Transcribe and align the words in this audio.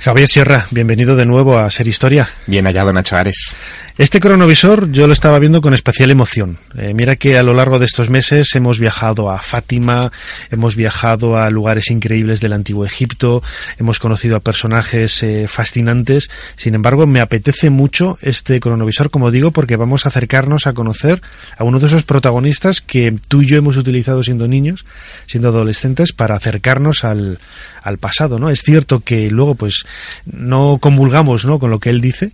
Javier 0.00 0.28
Sierra, 0.28 0.66
bienvenido 0.70 1.16
de 1.16 1.26
nuevo 1.26 1.58
a 1.58 1.68
Ser 1.72 1.88
Historia. 1.88 2.28
Bien 2.46 2.64
hallado, 2.66 2.92
Nacho 2.92 3.16
Ares. 3.16 3.52
Este 3.98 4.20
cronovisor 4.20 4.92
yo 4.92 5.08
lo 5.08 5.12
estaba 5.12 5.40
viendo 5.40 5.60
con 5.60 5.74
especial 5.74 6.12
emoción. 6.12 6.56
Eh, 6.76 6.94
mira 6.94 7.16
que 7.16 7.36
a 7.36 7.42
lo 7.42 7.52
largo 7.52 7.80
de 7.80 7.86
estos 7.86 8.10
meses 8.10 8.54
hemos 8.54 8.78
viajado 8.78 9.28
a 9.28 9.42
Fátima, 9.42 10.12
hemos 10.52 10.76
viajado 10.76 11.36
a 11.36 11.50
lugares 11.50 11.90
increíbles 11.90 12.40
del 12.40 12.52
antiguo 12.52 12.84
Egipto, 12.84 13.42
hemos 13.76 13.98
conocido 13.98 14.36
a 14.36 14.40
personajes 14.40 15.20
eh, 15.24 15.48
fascinantes. 15.48 16.30
Sin 16.54 16.76
embargo, 16.76 17.08
me 17.08 17.20
apetece 17.20 17.70
mucho 17.70 18.18
este 18.22 18.60
cronovisor, 18.60 19.10
como 19.10 19.32
digo, 19.32 19.50
porque 19.50 19.74
vamos 19.74 20.06
a 20.06 20.10
acercarnos 20.10 20.68
a 20.68 20.74
conocer 20.74 21.20
a 21.56 21.64
uno 21.64 21.80
de 21.80 21.88
esos 21.88 22.04
protagonistas 22.04 22.80
que 22.80 23.18
tú 23.26 23.42
y 23.42 23.46
yo 23.46 23.58
hemos 23.58 23.76
utilizado 23.76 24.22
siendo 24.22 24.46
niños, 24.46 24.86
siendo 25.26 25.48
adolescentes, 25.48 26.12
para 26.12 26.36
acercarnos 26.36 27.02
al, 27.02 27.40
al 27.82 27.98
pasado, 27.98 28.38
¿no? 28.38 28.48
Es 28.48 28.62
cierto 28.62 29.00
que 29.00 29.28
luego, 29.28 29.56
pues, 29.56 29.84
no 30.24 30.78
convulgamos, 30.80 31.44
¿no? 31.44 31.58
Con 31.58 31.72
lo 31.72 31.80
que 31.80 31.90
él 31.90 32.00
dice, 32.00 32.30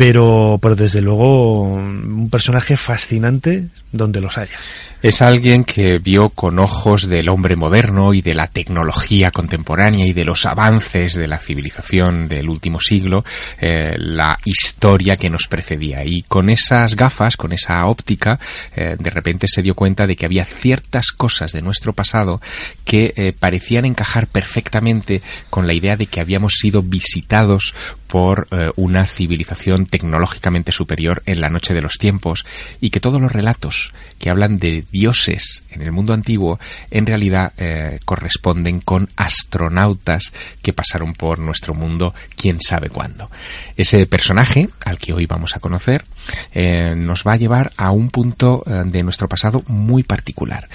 pero, 0.00 0.58
pero 0.62 0.76
desde 0.76 1.02
luego 1.02 1.60
un 1.60 2.30
personaje 2.30 2.78
fascinante 2.78 3.68
donde 3.92 4.22
los 4.22 4.38
haya. 4.38 4.56
Es 5.02 5.22
alguien 5.22 5.64
que 5.64 5.98
vio 5.98 6.28
con 6.28 6.58
ojos 6.58 7.08
del 7.08 7.30
hombre 7.30 7.56
moderno 7.56 8.12
y 8.12 8.20
de 8.20 8.34
la 8.34 8.48
tecnología 8.48 9.30
contemporánea 9.30 10.06
y 10.06 10.12
de 10.12 10.26
los 10.26 10.44
avances 10.44 11.14
de 11.14 11.26
la 11.26 11.38
civilización 11.38 12.28
del 12.28 12.50
último 12.50 12.80
siglo 12.80 13.24
eh, 13.58 13.94
la 13.96 14.38
historia 14.44 15.16
que 15.16 15.30
nos 15.30 15.48
precedía. 15.48 16.04
Y 16.04 16.20
con 16.24 16.50
esas 16.50 16.96
gafas, 16.96 17.38
con 17.38 17.54
esa 17.54 17.86
óptica, 17.86 18.38
eh, 18.76 18.96
de 18.98 19.08
repente 19.08 19.48
se 19.48 19.62
dio 19.62 19.74
cuenta 19.74 20.06
de 20.06 20.16
que 20.16 20.26
había 20.26 20.44
ciertas 20.44 21.12
cosas 21.12 21.52
de 21.52 21.62
nuestro 21.62 21.94
pasado 21.94 22.42
que 22.84 23.14
eh, 23.16 23.32
parecían 23.32 23.86
encajar 23.86 24.26
perfectamente 24.26 25.22
con 25.48 25.66
la 25.66 25.72
idea 25.72 25.96
de 25.96 26.08
que 26.08 26.20
habíamos 26.20 26.56
sido 26.60 26.82
visitados 26.82 27.74
por 28.06 28.48
una 28.74 29.06
civilización 29.06 29.86
tecnológicamente 29.86 30.72
superior 30.72 31.22
en 31.26 31.40
la 31.40 31.48
noche 31.48 31.74
de 31.74 31.80
los 31.80 31.92
tiempos 31.92 32.44
y 32.80 32.90
que 32.90 32.98
todos 32.98 33.20
los 33.20 33.30
relatos 33.30 33.92
que 34.18 34.30
hablan 34.30 34.58
de 34.58 34.84
dioses 34.90 35.62
en 35.70 35.82
el 35.82 35.92
mundo 35.92 36.12
antiguo 36.12 36.58
en 36.90 37.06
realidad 37.06 37.52
eh, 37.56 37.98
corresponden 38.04 38.80
con 38.80 39.08
astronautas 39.16 40.32
que 40.62 40.72
pasaron 40.72 41.14
por 41.14 41.38
nuestro 41.38 41.74
mundo 41.74 42.14
quién 42.36 42.60
sabe 42.60 42.88
cuándo. 42.88 43.30
Ese 43.76 44.06
personaje 44.06 44.68
al 44.84 44.98
que 44.98 45.12
hoy 45.12 45.26
vamos 45.26 45.56
a 45.56 45.60
conocer 45.60 46.04
eh, 46.52 46.94
nos 46.96 47.24
va 47.26 47.32
a 47.32 47.36
llevar 47.36 47.72
a 47.76 47.90
un 47.90 48.10
punto 48.10 48.62
eh, 48.66 48.82
de 48.86 49.02
nuestro 49.02 49.28
pasado 49.28 49.62
muy 49.66 50.02
particular 50.02 50.68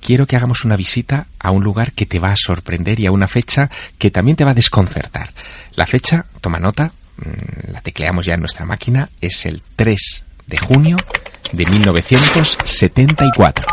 quiero 0.00 0.26
que 0.26 0.36
hagamos 0.36 0.64
una 0.64 0.76
visita 0.76 1.26
a 1.38 1.50
un 1.50 1.64
lugar 1.64 1.92
que 1.92 2.06
te 2.06 2.18
va 2.18 2.30
a 2.30 2.36
sorprender 2.36 3.00
y 3.00 3.06
a 3.06 3.12
una 3.12 3.28
fecha 3.28 3.70
que 3.98 4.10
también 4.10 4.36
te 4.36 4.44
va 4.44 4.52
a 4.52 4.54
desconcertar. 4.54 5.32
La 5.74 5.86
fecha, 5.86 6.24
toma 6.40 6.58
nota, 6.58 6.92
mm, 7.16 7.72
la 7.72 7.80
tecleamos 7.80 8.24
ya 8.24 8.34
en 8.34 8.40
nuestra 8.40 8.64
máquina, 8.64 9.08
es 9.20 9.44
el 9.46 9.62
3 9.76 10.24
de 10.48 10.58
junio 10.58 10.96
de 11.52 11.66
1974. 11.66 13.66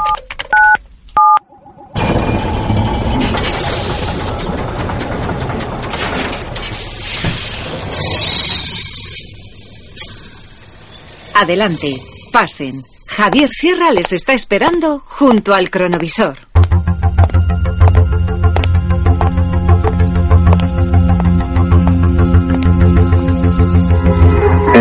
Adelante, 11.33 11.93
pasen. 12.31 12.81
Javier 13.07 13.49
Sierra 13.49 13.91
les 13.91 14.13
está 14.13 14.33
esperando 14.33 15.01
junto 15.05 15.53
al 15.53 15.69
cronovisor. 15.69 16.44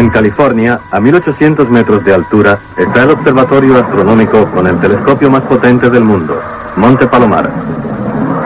En 0.04 0.10
California, 0.10 0.80
a 0.90 1.00
1800 1.00 1.70
metros 1.70 2.04
de 2.04 2.12
altura, 2.12 2.58
está 2.76 3.04
el 3.04 3.10
observatorio 3.12 3.78
astronómico 3.78 4.44
con 4.50 4.66
el 4.66 4.78
telescopio 4.78 5.30
más 5.30 5.42
potente 5.44 5.88
del 5.88 6.04
mundo, 6.04 6.38
Monte 6.76 7.06
Palomar. 7.06 7.50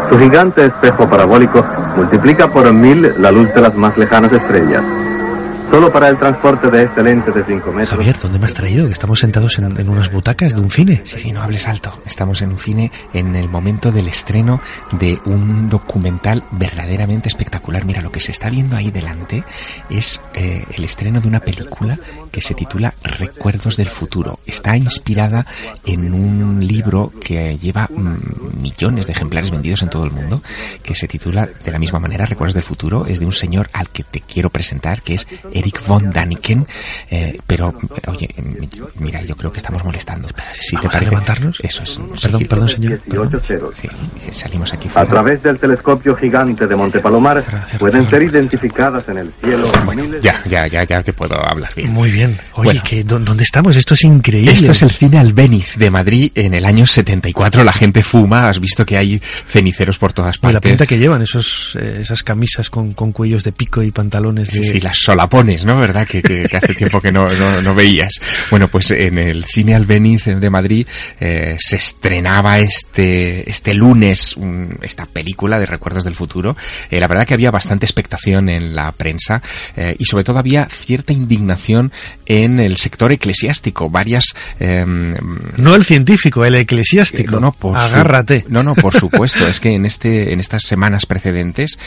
Su 0.09 0.17
gigante 0.21 0.67
espejo 0.67 1.09
parabólico 1.09 1.65
multiplica 1.97 2.47
por 2.47 2.73
mil 2.73 3.13
la 3.19 3.33
luz 3.33 3.53
de 3.53 3.61
las 3.61 3.75
más 3.75 3.99
lejanas 3.99 4.33
estrellas. 4.33 4.85
Solo 5.71 5.93
para 5.93 6.09
el 6.09 6.17
transporte 6.17 6.71
de 6.71 6.85
este 6.85 7.03
lente 7.03 7.31
de 7.31 7.45
5 7.45 7.73
metros. 7.73 7.91
Javier, 7.91 8.19
¿dónde 8.19 8.39
me 8.39 8.47
has 8.47 8.55
traído? 8.55 8.87
Que 8.87 8.95
estamos 8.95 9.21
sentados 9.21 9.59
en, 9.59 9.79
en, 9.79 9.89
unas 9.91 10.11
butacas 10.11 10.55
de 10.55 10.61
un 10.61 10.71
cine. 10.71 11.03
Sí, 11.05 11.19
sí, 11.19 11.33
no 11.33 11.43
hables 11.43 11.69
alto. 11.69 11.93
Estamos 12.07 12.41
en 12.41 12.51
un 12.51 12.59
cine 12.59 12.91
en 13.13 13.37
el 13.37 13.51
momento 13.51 13.93
del 13.93 14.09
estreno 14.09 14.63
de 14.93 15.19
un 15.27 15.69
documental 15.69 16.43
verdaderamente 16.53 17.29
espectacular. 17.29 17.85
Mira, 17.85 18.01
lo 18.01 18.11
que 18.11 18.21
se 18.21 18.33
está 18.33 18.49
viendo 18.49 18.77
ahí 18.77 18.91
delante 18.91 19.45
es 19.91 20.21
eh, 20.33 20.65
el 20.75 20.85
estreno 20.85 21.21
de 21.21 21.29
una 21.29 21.41
película 21.41 21.99
que 22.33 22.41
se 22.41 22.55
titula 22.55 22.95
Recuerdos 23.03 23.77
del 23.77 23.89
Futuro. 23.89 24.39
Está 24.47 24.75
inspirada 24.75 25.47
en 25.85 26.15
un 26.15 26.67
libro 26.67 27.13
que 27.21 27.59
lleva 27.59 27.89
mm, 27.95 28.63
millones 28.63 29.07
de 29.07 29.13
ejemplares 29.13 29.51
vendidos 29.51 29.83
en 29.83 29.91
todo 29.91 30.05
el 30.05 30.13
mundo, 30.13 30.43
que 30.83 30.95
se 30.95 31.07
titula 31.09 31.47
de 31.47 31.71
la 31.71 31.79
misma 31.79 31.99
manera 31.99 32.25
Recuerdos 32.25 32.55
del 32.55 32.63
Futuro. 32.63 33.05
Es 33.05 33.21
de 33.21 33.27
un 33.27 33.33
señor 33.33 33.69
al 33.75 33.91
que 33.91 34.03
te 34.03 34.21
quiero 34.23 34.49
presentar, 34.49 35.03
que 35.03 35.15
es 35.15 35.27
Eric 35.59 35.87
von 35.87 36.11
Daniken, 36.11 36.67
eh, 37.11 37.39
pero 37.47 37.75
oye, 38.07 38.29
mira, 38.99 39.23
yo 39.23 39.37
creo 39.37 39.53
que 39.53 39.59
estamos 39.59 39.85
molestando. 39.85 40.29
Si 40.61 40.77
te 40.77 40.89
parece 40.89 41.11
levantarnos? 41.11 41.59
Eso 41.63 41.83
es. 41.83 42.01
Perdón, 42.23 42.47
perdón, 42.49 42.69
señor. 42.69 43.01
Perdón. 43.01 43.41
Sí, 43.75 43.89
salimos 44.33 44.73
aquí. 44.73 44.89
Fuera. 44.89 45.07
A 45.07 45.11
través 45.11 45.43
del 45.43 45.59
telescopio 45.59 46.15
gigante 46.17 46.67
de 46.67 46.77
Monte 46.77 47.01
Palomar 47.01 47.43
pueden 47.79 48.09
ser 48.09 48.23
identificadas 48.23 49.09
en 49.09 49.19
el 49.19 49.33
cielo. 49.43 49.71
Bueno, 49.85 50.19
ya, 50.21 50.43
ya, 50.47 50.67
ya, 50.67 50.85
ya 50.85 51.03
te 51.03 51.13
puedo 51.13 51.35
hablar 51.35 51.73
bien. 51.75 51.91
Muy 51.93 52.11
bien. 52.11 52.39
Oye, 52.55 52.65
bueno, 52.65 52.83
que, 52.85 53.05
¿dónde 53.05 53.43
estamos? 53.43 53.77
Esto 53.77 53.95
es 53.95 54.05
increíble. 54.05 54.53
Esto 54.53 54.73
es 54.73 54.83
el 54.83 54.91
cine 54.91 55.19
Albéniz 55.19 55.77
de 55.77 55.91
Madrid 55.91 56.33
en 56.35 56.55
el 56.55 56.65
año 56.65 56.87
74. 56.87 57.65
La 57.65 57.73
gente 57.73 58.03
fuma, 58.03 58.49
has 58.49 58.61
visto 58.61 58.85
que 58.85 58.97
hay 58.97 59.21
ceniceros 59.21 59.99
por 59.99 60.13
todas 60.13 60.39
partes. 60.39 60.53
Y 60.53 60.55
la 60.55 60.61
pinta 60.61 60.87
que 60.87 60.99
llevan, 60.99 61.23
esos, 61.23 61.77
eh, 61.81 61.99
esas 62.01 62.23
camisas 62.23 62.71
con, 62.71 62.93
con, 62.93 63.13
cuellos 63.13 63.45
de 63.45 63.53
pico 63.53 63.83
y 63.83 63.91
pantalones 63.91 64.53
de... 64.53 64.59
Sí, 64.59 64.65
sí, 64.65 64.81
las 64.81 64.99
solapones. 64.99 65.48
¿No? 65.65 65.81
¿Verdad? 65.81 66.07
Que, 66.07 66.23
que, 66.23 66.43
que 66.43 66.57
hace 66.57 66.75
tiempo 66.75 67.01
que 67.01 67.11
no, 67.11 67.27
no, 67.27 67.63
no, 67.63 67.75
veías. 67.75 68.13
Bueno, 68.51 68.69
pues 68.69 68.91
en 68.91 69.19
el 69.19 69.45
Cine 69.45 69.75
Albeniz 69.75 70.27
de 70.27 70.51
Madrid 70.51 70.87
eh, 71.19 71.57
se 71.59 71.77
estrenaba 71.77 72.59
este, 72.59 73.49
este 73.49 73.73
lunes 73.73 74.37
un, 74.37 74.79
esta 74.83 75.07
película 75.07 75.59
de 75.59 75.67
Recuerdos 75.67 76.05
del 76.05 76.15
Futuro. 76.15 76.57
Eh, 76.91 77.01
la 77.01 77.09
verdad 77.09 77.27
que 77.27 77.35
había 77.35 77.51
bastante 77.51 77.87
expectación 77.87 78.49
en 78.51 78.75
la 78.75 78.93
prensa 78.93 79.43
eh, 79.75 79.97
y 79.99 80.05
sobre 80.05 80.25
todo 80.25 80.39
había 80.39 80.67
cierta 80.67 81.13
indignación 81.13 81.93
en 82.27 82.61
el 82.61 82.77
sector 82.77 83.13
eclesiástico. 83.13 83.89
Varias... 83.89 84.35
no 84.61 85.75
el 85.75 85.85
científico, 85.85 86.45
el 86.45 86.57
eclesiástico. 86.57 87.33
no, 87.33 87.41
no, 87.41 87.53
por 87.53 87.77
Agárrate. 87.77 88.43
Su, 88.43 88.53
no, 88.53 88.63
no, 88.63 88.75
por 88.75 88.95
supuesto. 88.99 89.47
es 89.47 89.61
que 89.61 89.73
en, 89.75 89.87
este, 89.87 90.33
en 90.33 90.41
estas 90.41 90.63
semanas 90.65 91.07
precedentes, 91.07 91.79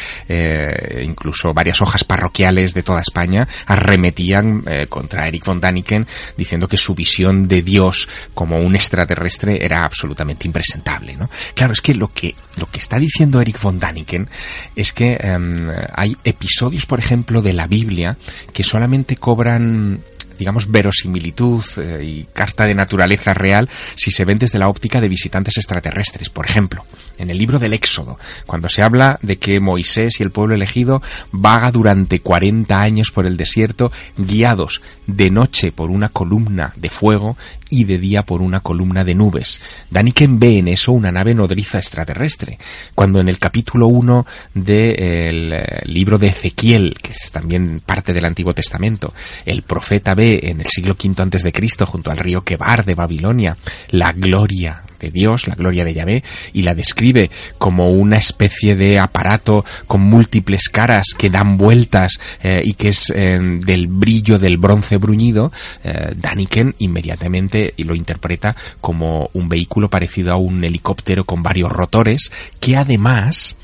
incluso 1.03 1.53
varias 1.53 1.81
hojas 1.81 2.03
parroquiales 2.03 2.73
de 2.73 2.83
toda 2.83 3.01
España 3.01 3.47
arremetían 3.65 4.63
eh, 4.67 4.87
contra 4.87 5.27
Eric 5.27 5.45
von 5.45 5.59
Daniken 5.59 6.07
diciendo 6.37 6.67
que 6.67 6.77
su 6.77 6.93
visión 6.93 7.47
de 7.47 7.61
Dios 7.61 8.07
como 8.33 8.59
un 8.59 8.75
extraterrestre 8.75 9.63
era 9.63 9.83
absolutamente 9.83 10.47
impresentable, 10.47 11.15
¿no? 11.15 11.29
Claro, 11.55 11.73
es 11.73 11.81
que 11.81 11.93
lo 11.93 12.09
que 12.09 12.35
lo 12.57 12.65
que 12.67 12.79
está 12.79 12.99
diciendo 12.99 13.39
Eric 13.39 13.61
von 13.61 13.79
Daniken 13.79 14.29
es 14.75 14.91
que 14.93 15.17
um, 15.23 15.69
hay 15.93 16.17
episodios, 16.23 16.85
por 16.85 16.99
ejemplo, 16.99 17.41
de 17.41 17.53
la 17.53 17.67
Biblia 17.67 18.17
que 18.53 18.63
solamente 18.63 19.15
cobran 19.15 20.01
digamos, 20.41 20.71
verosimilitud 20.71 21.63
eh, 21.77 22.03
y 22.03 22.23
carta 22.33 22.65
de 22.65 22.73
naturaleza 22.73 23.31
real 23.35 23.69
si 23.95 24.09
se 24.09 24.25
ven 24.25 24.39
desde 24.39 24.57
la 24.57 24.69
óptica 24.69 24.99
de 24.99 25.07
visitantes 25.07 25.55
extraterrestres. 25.57 26.31
Por 26.31 26.47
ejemplo, 26.47 26.83
en 27.19 27.29
el 27.29 27.37
libro 27.37 27.59
del 27.59 27.73
Éxodo, 27.73 28.17
cuando 28.47 28.67
se 28.67 28.81
habla 28.81 29.19
de 29.21 29.35
que 29.35 29.59
Moisés 29.59 30.19
y 30.19 30.23
el 30.23 30.31
pueblo 30.31 30.55
elegido 30.55 31.03
vaga 31.31 31.69
durante 31.69 32.21
40 32.21 32.75
años 32.75 33.11
por 33.11 33.27
el 33.27 33.37
desierto, 33.37 33.91
guiados 34.17 34.81
de 35.05 35.29
noche 35.29 35.71
por 35.71 35.91
una 35.91 36.09
columna 36.09 36.73
de 36.75 36.89
fuego 36.89 37.37
y 37.71 37.85
de 37.85 37.97
día 37.97 38.23
por 38.23 38.41
una 38.41 38.59
columna 38.59 39.03
de 39.03 39.15
nubes. 39.15 39.61
Daniken 39.89 40.39
ve 40.39 40.57
en 40.57 40.67
eso 40.67 40.91
una 40.91 41.11
nave 41.11 41.33
nodriza 41.33 41.77
extraterrestre. 41.77 42.59
Cuando 42.93 43.19
en 43.19 43.29
el 43.29 43.39
capítulo 43.39 43.87
1 43.87 44.25
del 44.53 45.53
eh, 45.53 45.81
libro 45.85 46.17
de 46.17 46.27
Ezequiel, 46.27 46.95
que 47.01 47.11
es 47.11 47.31
también 47.31 47.81
parte 47.85 48.11
del 48.13 48.25
Antiguo 48.25 48.53
Testamento, 48.53 49.13
el 49.45 49.61
profeta 49.61 50.13
ve 50.15 50.30
en 50.43 50.61
el 50.61 50.67
siglo 50.67 50.95
V 51.01 51.21
antes 51.21 51.43
de 51.43 51.51
Cristo 51.51 51.85
junto 51.85 52.11
al 52.11 52.17
río 52.17 52.41
Quebar 52.41 52.85
de 52.85 52.95
Babilonia 52.95 53.57
la 53.89 54.11
gloria 54.11 54.81
de 55.01 55.11
Dios, 55.11 55.47
la 55.47 55.55
gloria 55.55 55.83
de 55.83 55.93
Yahvé, 55.93 56.23
y 56.53 56.61
la 56.61 56.75
describe 56.75 57.29
como 57.57 57.89
una 57.91 58.17
especie 58.17 58.75
de 58.75 58.99
aparato 58.99 59.65
con 59.87 60.01
múltiples 60.01 60.69
caras 60.69 61.13
que 61.17 61.29
dan 61.29 61.57
vueltas 61.57 62.19
eh, 62.43 62.61
y 62.63 62.73
que 62.73 62.89
es 62.89 63.11
eh, 63.15 63.39
del 63.41 63.87
brillo 63.87 64.37
del 64.37 64.57
bronce 64.57 64.97
bruñido, 64.97 65.51
eh, 65.83 66.13
Daniken 66.15 66.75
inmediatamente 66.79 67.73
lo 67.77 67.95
interpreta 67.95 68.55
como 68.79 69.29
un 69.33 69.49
vehículo 69.49 69.89
parecido 69.89 70.33
a 70.33 70.37
un 70.37 70.63
helicóptero 70.63 71.23
con 71.23 71.41
varios 71.41 71.71
rotores, 71.71 72.31
que 72.59 72.77
además 72.77 73.55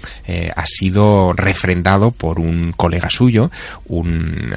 ha 0.56 0.66
sido 0.66 1.34
refrendado 1.34 2.12
por 2.12 2.40
un 2.40 2.74
colega 2.76 3.10
suyo, 3.10 3.52
un, 3.86 4.54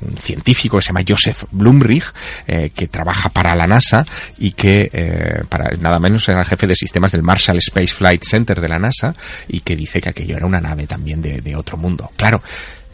un 0.00 0.16
científico 0.16 0.78
que 0.78 0.82
se 0.82 0.88
llama 0.88 1.04
Joseph 1.06 1.44
Blumrich, 1.50 2.12
que 2.46 2.86
trabaja 2.88 3.28
para 3.30 3.56
la 3.56 3.66
NASA 3.66 4.06
y 4.38 4.52
que 4.52 5.42
para 5.48 5.76
nada 5.76 5.98
menos 5.98 6.19
era 6.28 6.40
el 6.40 6.46
jefe 6.46 6.66
de 6.66 6.76
sistemas 6.76 7.12
del 7.12 7.22
Marshall 7.22 7.58
Space 7.58 7.94
Flight 7.94 8.24
Center 8.24 8.60
de 8.60 8.68
la 8.68 8.78
NASA 8.78 9.14
y 9.48 9.60
que 9.60 9.76
dice 9.76 10.00
que 10.00 10.10
aquello 10.10 10.36
era 10.36 10.46
una 10.46 10.60
nave 10.60 10.86
también 10.86 11.20
de, 11.22 11.56
otro 11.56 11.76
mundo. 11.76 12.10
Claro, 12.16 12.42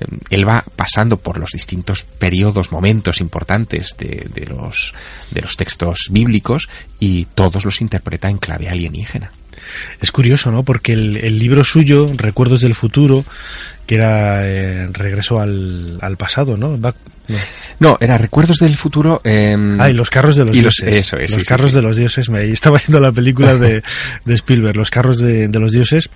em, 0.00 0.18
él 0.30 0.48
va 0.48 0.64
pasando 0.74 1.18
por 1.18 1.38
los 1.38 1.50
distintos 1.50 2.04
periodos, 2.04 2.72
momentos 2.72 3.20
importantes 3.20 3.96
de, 3.98 4.46
los, 4.46 4.94
de 5.30 5.42
los 5.42 5.56
textos 5.56 6.08
bíblicos 6.10 6.68
y 6.98 7.26
todos 7.26 7.64
los 7.64 7.80
interpreta 7.80 8.28
en 8.28 8.38
clave 8.38 8.68
alienígena. 8.68 9.30
Es 10.00 10.12
curioso, 10.12 10.50
¿no? 10.50 10.62
Porque 10.62 10.92
el, 10.92 11.38
libro 11.38 11.64
suyo, 11.64 12.10
Recuerdos 12.16 12.60
del 12.60 12.74
Futuro, 12.74 13.24
que 13.86 13.96
era 13.96 14.46
eh, 14.46 14.88
Regreso 14.92 15.40
al, 15.40 15.98
al 16.00 16.16
pasado, 16.16 16.56
¿no? 16.56 16.78
No. 17.78 17.96
era 18.00 18.18
Recuerdos 18.18 18.58
del 18.58 18.76
Futuro. 18.76 19.20
Eh, 19.24 19.56
ah, 19.78 19.90
y 19.90 19.92
Los 19.92 20.10
carros 20.10 20.36
de 20.36 20.44
los 20.44 20.52
dioses. 20.52 20.88
eso 20.88 21.16
es, 21.16 21.36
los 21.36 21.46
carros 21.46 21.72
de 21.72 21.82
los 21.82 21.96
dioses. 21.96 22.28
Me 22.28 22.44
estaba 22.50 22.78
viendo 22.78 23.00
la 23.00 23.12
película 23.12 23.56
de, 23.56 23.82
de 24.24 24.34
Spielberg, 24.34 24.76
Los 24.76 24.90
carros 24.90 25.18
de, 25.18 25.48
de, 25.48 25.58
los 25.58 25.72
dioses. 25.72 26.08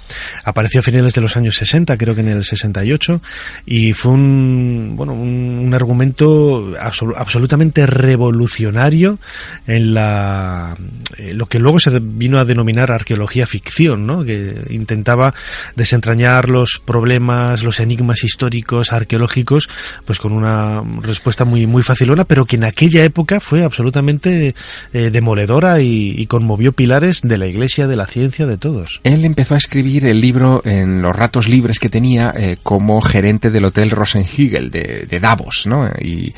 Apareció 0.45 0.81
a 0.81 0.83
finales 0.83 1.15
de 1.15 1.21
los 1.21 1.37
años 1.37 1.57
60, 1.57 1.97
creo 1.97 2.15
que 2.15 2.21
en 2.21 2.29
el 2.29 2.45
68. 2.45 3.21
Y 3.67 3.93
fue 3.93 4.13
un, 4.13 4.95
bueno, 4.97 5.13
un, 5.15 5.73
argumento 5.75 6.75
absolutamente 7.17 7.87
revolucionario 7.87 9.19
en 9.67 9.95
la, 9.95 10.77
eh, 11.17 11.33
lo 11.33 11.47
que 11.47 11.59
luego 11.59 11.79
se 11.79 11.97
vino 12.01 12.39
a 12.39 12.45
denominar 12.45 12.91
arqueología 12.91 13.47
ficción, 13.47 14.07
¿no? 14.07 14.25
Que 14.25 14.55
intentaba 14.71 15.35
desentrañar 15.77 16.49
los 16.49 16.81
problemas, 16.85 17.63
los 17.63 17.81
enigmas 17.81 18.25
históricos, 18.25 18.93
arqueológicos, 18.93 19.69
pues 20.05 20.19
con 20.19 20.33
una 20.33 20.83
respuesta 21.03 21.45
muy, 21.45 21.67
muy 21.67 21.83
facilona, 21.83 22.25
pero 22.25 22.45
que 22.45 22.57
en 22.57 22.65
aquella 22.65 23.05
época 23.05 23.41
fue 23.41 23.65
absolutamente 23.65 24.55
eh, 24.93 25.11
demoledora 25.11 25.81
y, 25.81 26.27
conmovió 26.27 26.73
pilares 26.73 27.23
de 27.23 27.39
la 27.39 27.47
iglesia, 27.47 27.89
de 27.89 27.97
la 27.97 28.07
ciencia, 28.07 28.47
de 28.47 28.57
todos. 28.57 29.01
Él 29.03 29.25
empezó 29.25 29.55
a 29.55 29.57
escribir 29.57 30.07
el 30.07 30.21
libro 30.21 30.63
en 30.65 31.03
los 31.03 31.15
ratos 31.17 31.49
libres 31.49 31.81
que 31.81 31.89
tenía 31.89 32.33
eh, 32.37 32.57
como 32.63 33.01
gerente 33.01 33.51
del 33.51 33.65
Hotel 33.65 33.91
Rosenhügel 33.91 34.71
de, 34.71 35.21
Davos, 35.21 35.65
¿no? 35.67 35.89
Y, 36.01 36.33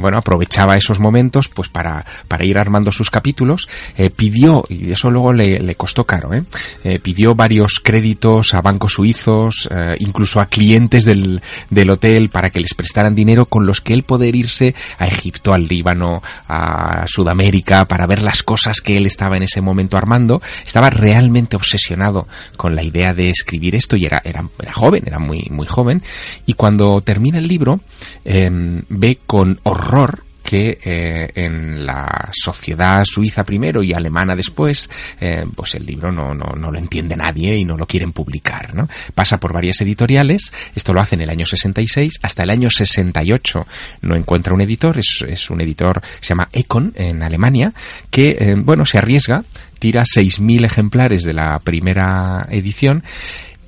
bueno, 0.00 0.16
aprovechaba 0.16 0.76
esos 0.76 0.98
momentos 0.98 1.48
pues 1.48 1.68
para, 1.68 2.04
para 2.26 2.44
ir 2.44 2.58
armando 2.58 2.90
sus 2.90 3.10
capítulos. 3.10 3.68
Eh, 3.96 4.10
pidió, 4.10 4.64
y 4.68 4.92
eso 4.92 5.10
luego 5.10 5.32
le, 5.32 5.74
costó 5.74 6.04
caro, 6.04 6.30
pidió 7.02 7.34
varios 7.34 7.80
créditos 7.82 8.54
a 8.54 8.60
bancos 8.60 8.94
suizos, 8.94 9.68
incluso 9.98 10.40
a 10.40 10.46
clientes 10.46 11.04
del, 11.04 11.42
del 11.70 11.90
hotel 11.90 12.28
para 12.30 12.50
que 12.50 12.60
les 12.60 12.74
prestaran 12.74 13.14
dinero 13.14 13.46
con 13.46 13.66
los 13.66 13.71
que 13.80 13.94
él 13.94 14.02
poder 14.02 14.34
irse 14.34 14.74
a 14.98 15.06
Egipto, 15.06 15.52
al 15.52 15.66
Líbano, 15.66 16.22
a 16.48 17.06
Sudamérica, 17.06 17.84
para 17.86 18.06
ver 18.06 18.22
las 18.22 18.42
cosas 18.42 18.80
que 18.80 18.96
él 18.96 19.06
estaba 19.06 19.36
en 19.36 19.44
ese 19.44 19.60
momento 19.60 19.96
armando. 19.96 20.42
Estaba 20.64 20.90
realmente 20.90 21.56
obsesionado 21.56 22.28
con 22.56 22.74
la 22.74 22.82
idea 22.82 23.14
de 23.14 23.30
escribir 23.30 23.74
esto 23.74 23.96
y 23.96 24.04
era, 24.04 24.20
era, 24.24 24.44
era 24.60 24.72
joven, 24.72 25.04
era 25.06 25.18
muy, 25.18 25.46
muy 25.50 25.66
joven. 25.66 26.02
Y 26.46 26.54
cuando 26.54 27.00
termina 27.00 27.38
el 27.38 27.48
libro, 27.48 27.80
em, 28.24 28.82
ve 28.88 29.18
con 29.26 29.58
horror 29.62 30.24
que 30.52 30.78
eh, 30.84 31.30
en 31.34 31.86
la 31.86 32.28
sociedad 32.30 33.02
suiza 33.06 33.42
primero 33.42 33.82
y 33.82 33.94
alemana 33.94 34.36
después, 34.36 34.86
eh, 35.18 35.46
pues 35.56 35.76
el 35.76 35.86
libro 35.86 36.12
no, 36.12 36.34
no, 36.34 36.52
no, 36.54 36.70
lo 36.70 36.78
entiende 36.78 37.16
nadie 37.16 37.56
y 37.56 37.64
no 37.64 37.78
lo 37.78 37.86
quieren 37.86 38.12
publicar. 38.12 38.74
¿no? 38.74 38.86
Pasa 39.14 39.38
por 39.38 39.54
varias 39.54 39.80
editoriales, 39.80 40.52
esto 40.74 40.92
lo 40.92 41.00
hace 41.00 41.14
en 41.14 41.22
el 41.22 41.30
año 41.30 41.46
66, 41.46 42.20
hasta 42.20 42.42
el 42.42 42.50
año 42.50 42.68
68 42.68 43.66
no 44.02 44.14
encuentra 44.14 44.52
un 44.52 44.60
editor, 44.60 44.98
es, 44.98 45.24
es 45.26 45.48
un 45.48 45.62
editor, 45.62 46.02
se 46.20 46.28
llama 46.28 46.50
Econ 46.52 46.92
en 46.96 47.22
Alemania, 47.22 47.72
que, 48.10 48.36
eh, 48.38 48.54
bueno, 48.58 48.84
se 48.84 48.98
arriesga, 48.98 49.44
tira 49.78 50.02
6.000 50.02 50.66
ejemplares 50.66 51.22
de 51.22 51.32
la 51.32 51.58
primera 51.60 52.46
edición 52.50 53.02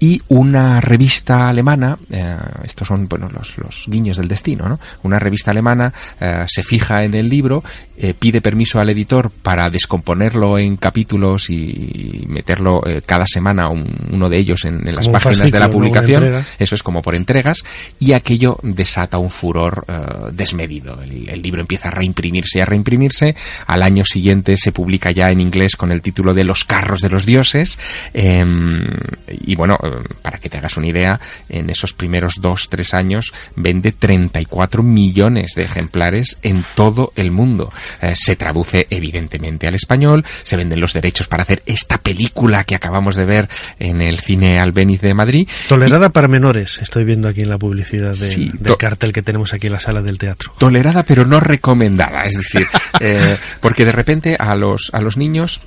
y 0.04 0.20
una 0.28 0.82
revista 0.82 1.48
alemana, 1.48 1.96
eh, 2.10 2.36
estos 2.62 2.86
son 2.86 3.08
bueno, 3.08 3.30
los, 3.32 3.56
los, 3.56 3.86
guiños 3.86 4.18
del 4.18 4.28
destino, 4.28 4.68
¿no? 4.68 4.78
una 5.02 5.18
revista 5.18 5.50
alemana 5.50 5.94
eh, 6.20 6.44
se 6.46 6.62
fija 6.62 7.04
en 7.04 7.14
el 7.14 7.26
libro, 7.26 7.64
eh, 7.96 8.12
pide 8.12 8.42
permiso 8.42 8.78
al 8.78 8.90
editor 8.90 9.30
para 9.30 9.70
descomponerlo 9.70 10.58
en 10.58 10.76
capítulos 10.76 11.48
y 11.48 12.22
meterlo 12.26 12.82
cada 13.06 13.24
semana 13.26 13.70
uno 13.70 14.28
de 14.28 14.38
ellos 14.38 14.66
en, 14.66 14.94
las 14.94 15.08
páginas 15.08 15.50
de 15.50 15.58
la 15.58 15.70
publicación, 15.70 16.44
eso 16.58 16.74
es 16.74 16.82
como 16.82 17.00
por 17.00 17.14
entregas, 17.14 17.62
y 17.98 18.12
aquello 18.12 18.58
desata 18.62 19.16
un 19.16 19.30
furor 19.30 19.86
desmedido. 20.32 21.00
El, 21.02 21.30
el, 21.30 21.40
libro 21.40 21.62
empieza 21.62 21.88
a 21.88 21.92
reimprimirse 21.92 22.58
y 22.58 22.60
a 22.60 22.66
reimprimirse, 22.66 23.34
al 23.66 23.82
año 23.82 24.04
siguiente 24.04 24.56
se 24.58 24.72
publica 24.72 25.12
ya 25.12 25.28
en 25.28 25.40
inglés 25.40 25.76
con 25.76 25.92
el 25.92 26.02
título 26.02 26.34
de 26.34 26.44
Los 26.44 26.64
carros 26.64 27.00
de 27.00 27.08
los 27.08 27.24
dioses, 27.24 27.78
em, 28.12 28.84
y 29.28 29.54
bueno, 29.54 29.76
para 30.22 30.38
que 30.38 30.48
te 30.48 30.58
hagas 30.58 30.76
una 30.76 30.88
idea, 30.88 31.20
en 31.48 31.70
esos 31.70 31.92
primeros 31.92 32.34
dos, 32.40 32.68
tres 32.68 32.94
años 32.94 33.32
vende 33.56 33.92
34 33.92 34.82
millones 34.82 35.52
de 35.54 35.64
ejemplares 35.64 36.38
en 36.42 36.64
todo 36.74 37.12
el 37.16 37.30
mundo. 37.30 37.72
Eh, 38.00 38.14
se 38.16 38.36
traduce 38.36 38.86
evidentemente 38.90 39.66
al 39.66 39.74
español, 39.74 40.24
se 40.42 40.56
venden 40.56 40.80
los 40.80 40.92
derechos 40.92 41.28
para 41.28 41.42
hacer 41.42 41.62
esta 41.66 41.98
película 41.98 42.64
que 42.64 42.74
acabamos 42.74 43.16
de 43.16 43.24
ver 43.24 43.48
en 43.78 44.00
el 44.00 44.18
cine 44.18 44.58
Albeniz 44.58 45.00
de 45.00 45.14
Madrid. 45.14 45.48
Tolerada 45.68 46.10
para 46.10 46.28
menores, 46.28 46.78
estoy 46.80 47.04
viendo 47.04 47.28
aquí 47.28 47.42
en 47.42 47.50
la 47.50 47.58
publicidad 47.58 48.14
del 48.14 48.76
cartel 48.76 49.12
que 49.12 49.22
tenemos 49.22 49.52
aquí 49.54 49.66
en 49.66 49.74
la 49.74 49.80
sala 49.80 50.02
del 50.02 50.18
teatro. 50.18 50.52
Tolerada 50.58 51.02
pero 51.02 51.24
no 51.24 51.40
recomendada, 51.40 52.22
es 52.22 52.36
decir, 52.36 52.66
eh, 53.00 53.36
porque 53.60 53.84
de 53.84 53.92
repente 53.92 54.36
a 54.38 54.54
los, 54.54 54.90
a 54.92 55.00
los 55.00 55.16
niños 55.16 55.60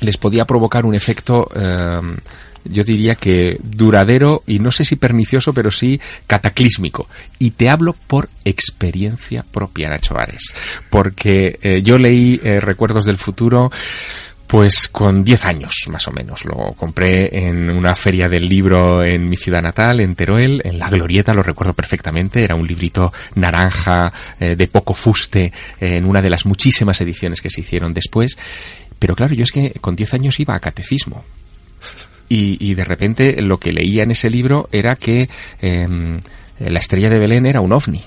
les 0.00 0.16
podía 0.16 0.44
provocar 0.44 0.84
un 0.84 0.94
efecto 0.94 1.48
eh, 1.54 2.00
yo 2.64 2.82
diría 2.82 3.14
que 3.14 3.58
duradero 3.62 4.42
y 4.46 4.58
no 4.58 4.70
sé 4.70 4.84
si 4.84 4.96
pernicioso, 4.96 5.52
pero 5.52 5.70
sí 5.70 6.00
cataclísmico. 6.26 7.08
Y 7.38 7.52
te 7.52 7.68
hablo 7.68 7.94
por 8.06 8.28
experiencia 8.44 9.44
propia, 9.44 9.88
Nacho 9.88 10.18
Ares, 10.18 10.54
porque 10.90 11.58
eh, 11.62 11.82
yo 11.82 11.98
leí 11.98 12.40
eh, 12.42 12.60
Recuerdos 12.60 13.04
del 13.04 13.18
Futuro 13.18 13.70
pues 14.46 14.88
con 14.88 15.24
10 15.24 15.44
años 15.46 15.74
más 15.88 16.06
o 16.06 16.12
menos. 16.12 16.44
Lo 16.44 16.74
compré 16.74 17.46
en 17.46 17.70
una 17.70 17.94
feria 17.96 18.28
del 18.28 18.48
libro 18.48 19.02
en 19.02 19.28
mi 19.28 19.36
ciudad 19.36 19.62
natal, 19.62 20.00
en 20.00 20.14
Teruel, 20.14 20.60
en 20.64 20.78
La 20.78 20.88
Glorieta, 20.90 21.32
lo 21.32 21.42
recuerdo 21.42 21.72
perfectamente. 21.72 22.44
Era 22.44 22.54
un 22.54 22.66
librito 22.66 23.12
naranja, 23.34 24.12
eh, 24.38 24.54
de 24.54 24.68
poco 24.68 24.94
fuste, 24.94 25.52
en 25.80 26.04
una 26.04 26.22
de 26.22 26.30
las 26.30 26.46
muchísimas 26.46 27.00
ediciones 27.00 27.40
que 27.40 27.50
se 27.50 27.62
hicieron 27.62 27.92
después. 27.94 28.38
Pero 28.98 29.16
claro, 29.16 29.34
yo 29.34 29.42
es 29.42 29.50
que 29.50 29.72
con 29.80 29.96
10 29.96 30.14
años 30.14 30.38
iba 30.38 30.54
a 30.54 30.60
catecismo 30.60 31.24
y, 32.28 32.74
de 32.74 32.84
repente 32.84 33.40
lo 33.42 33.58
que 33.58 33.72
leía 33.72 34.02
en 34.02 34.10
ese 34.10 34.30
libro 34.30 34.68
era 34.72 34.96
que 34.96 35.28
em, 35.60 36.20
la 36.58 36.78
estrella 36.78 37.10
de 37.10 37.18
Belén 37.18 37.46
era 37.46 37.60
un 37.60 37.72
ovni. 37.72 38.02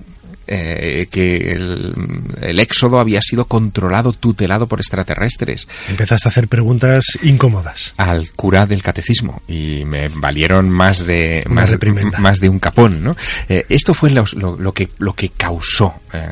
Eh, 0.49 1.07
que 1.11 1.51
el, 1.51 2.57
éxodo 2.57 2.99
había 2.99 3.21
sido 3.21 3.45
controlado, 3.45 4.13
tutelado 4.13 4.65
por 4.65 4.79
extraterrestres. 4.79 5.67
Empezaste 5.89 6.29
a 6.29 6.31
hacer 6.31 6.47
preguntas 6.47 7.03
incómodas. 7.21 7.93
Al 7.97 8.31
cura 8.31 8.65
del 8.65 8.81
catecismo 8.81 9.41
y 9.45 9.83
me 9.83 10.07
valieron 10.07 10.69
más 10.69 11.05
de, 11.05 11.43
más, 11.49 11.75
más, 12.17 12.39
de 12.39 12.47
un 12.47 12.59
capón. 12.59 13.03
¿no? 13.03 13.17
Eh, 13.49 13.65
esto 13.67 13.93
fue 13.93 14.09
lo, 14.09 14.23
lo, 14.35 14.71
que, 14.71 14.87
lo 14.99 15.13
que 15.13 15.29
causó 15.29 15.95
eh, 16.13 16.25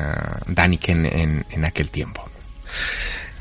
Daniken 0.46 1.04
en, 1.04 1.44
en 1.50 1.64
aquel 1.66 1.90
tiempo. 1.90 2.26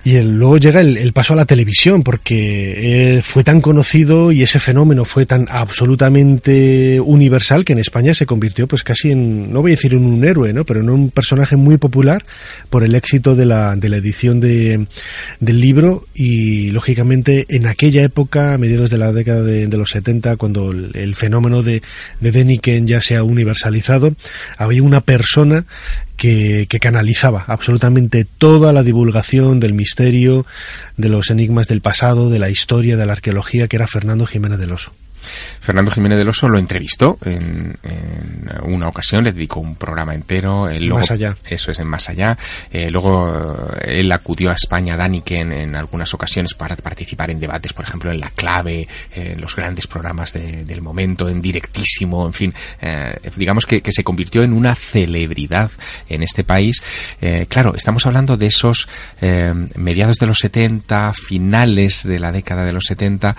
Y 0.05 0.21
luego 0.21 0.59
llega 0.59 0.81
el, 0.81 1.13
paso 1.13 1.33
a 1.33 1.35
la 1.35 1.45
televisión, 1.45 2.03
porque 2.03 3.15
eh, 3.15 3.21
fue 3.23 3.43
tan 3.43 3.59
conocido 3.59 4.31
y 4.31 4.43
ese 4.43 4.59
fenómeno 4.59 5.03
fue 5.03 5.25
tan 5.25 5.47
absolutamente 5.49 6.99
universal 6.99 7.65
que 7.65 7.73
en 7.73 7.79
España 7.79 8.13
se 8.13 8.27
convirtió 8.27 8.67
pues 8.67 8.83
casi 8.83 9.09
en, 9.09 9.51
no 9.51 9.63
voy 9.63 9.71
a 9.71 9.77
decir 9.77 9.95
en 9.95 10.05
un 10.05 10.23
héroe, 10.23 10.53
¿no? 10.53 10.63
pero 10.63 10.81
en 10.81 10.91
un 10.91 11.09
personaje 11.09 11.55
muy 11.55 11.77
popular 11.77 12.23
por 12.69 12.83
el 12.83 12.93
éxito 12.93 13.35
de 13.35 13.47
la, 13.47 13.75
de 13.75 13.89
la 13.89 13.97
edición 13.97 14.39
de, 14.39 14.85
del 15.39 15.59
libro 15.59 16.05
y 16.13 16.69
lógicamente 16.69 17.47
en 17.49 17.65
aquella 17.65 18.03
época, 18.03 18.53
a 18.53 18.59
mediados 18.59 18.91
de 18.91 18.99
la 18.99 19.11
década 19.11 19.41
de, 19.41 19.75
los 19.75 19.89
70, 19.89 20.37
cuando 20.37 20.69
el, 20.69 21.15
fenómeno 21.15 21.63
de, 21.63 21.81
de 22.19 22.31
Deniken 22.31 22.85
ya 22.85 23.01
se 23.01 23.15
ha 23.15 23.23
universalizado, 23.23 24.13
había 24.55 24.83
una 24.83 25.01
persona 25.01 25.65
que, 26.15 26.67
que, 26.69 26.79
canalizaba 26.79 27.43
absolutamente 27.45 28.25
toda 28.37 28.71
la 28.71 28.83
divulgación 28.83 29.59
del 29.59 29.73
misterio 29.73 29.94
misterio, 29.95 30.45
de 30.97 31.07
los 31.07 31.29
enigmas 31.29 31.69
del 31.69 31.79
pasado, 31.79 32.29
de 32.29 32.37
la 32.37 32.49
historia, 32.49 32.97
de 32.97 33.05
la 33.05 33.13
arqueología, 33.13 33.69
que 33.69 33.77
era 33.77 33.87
Fernando 33.87 34.25
Jiménez 34.25 34.59
del 34.59 34.73
Oso. 34.73 34.91
Fernando 35.59 35.91
Jiménez 35.91 36.17
del 36.17 36.29
Oso 36.29 36.47
lo 36.47 36.59
entrevistó 36.59 37.17
en, 37.23 37.77
una 38.63 38.87
ocasión, 38.87 39.23
le 39.23 39.31
dedicó 39.31 39.59
un 39.59 39.75
programa 39.75 40.13
entero. 40.13 40.67
más 40.89 41.11
allá. 41.11 41.35
Eso 41.47 41.71
es, 41.71 41.79
en 41.79 41.87
Más 41.87 42.09
allá. 42.09 42.37
Eh, 42.71 42.89
luego 42.89 43.73
eh, 43.79 43.99
él 43.99 44.11
acudió 44.11 44.51
a 44.51 44.53
España, 44.53 44.95
Daniken, 44.97 45.51
en 45.51 45.75
algunas 45.75 46.13
ocasiones 46.13 46.53
para 46.53 46.75
participar 46.75 47.31
en 47.31 47.39
debates, 47.39 47.73
por 47.73 47.85
ejemplo, 47.85 48.11
en 48.11 48.19
La 48.19 48.29
Clave, 48.31 48.87
en 49.13 49.39
los 49.41 49.55
grandes 49.55 49.87
programas 49.87 50.33
del 50.33 50.81
momento, 50.81 51.29
en 51.29 51.41
directísimo, 51.41 52.25
en 52.25 52.33
fin. 52.33 52.53
Eh, 52.81 53.13
digamos 53.35 53.65
que, 53.65 53.81
se 53.87 54.03
convirtió 54.03 54.43
en 54.43 54.51
una 54.51 54.75
celebridad 54.75 55.71
en 56.09 56.23
este 56.23 56.43
país. 56.43 56.81
claro, 57.47 57.75
estamos 57.75 58.05
hablando 58.05 58.35
de 58.35 58.47
esos 58.47 58.89
mediados 59.75 60.17
de 60.17 60.27
los 60.27 60.39
70, 60.39 61.13
finales 61.13 62.03
de 62.03 62.19
la 62.19 62.31
década 62.31 62.65
de 62.65 62.73
los 62.73 62.83
70, 62.85 63.35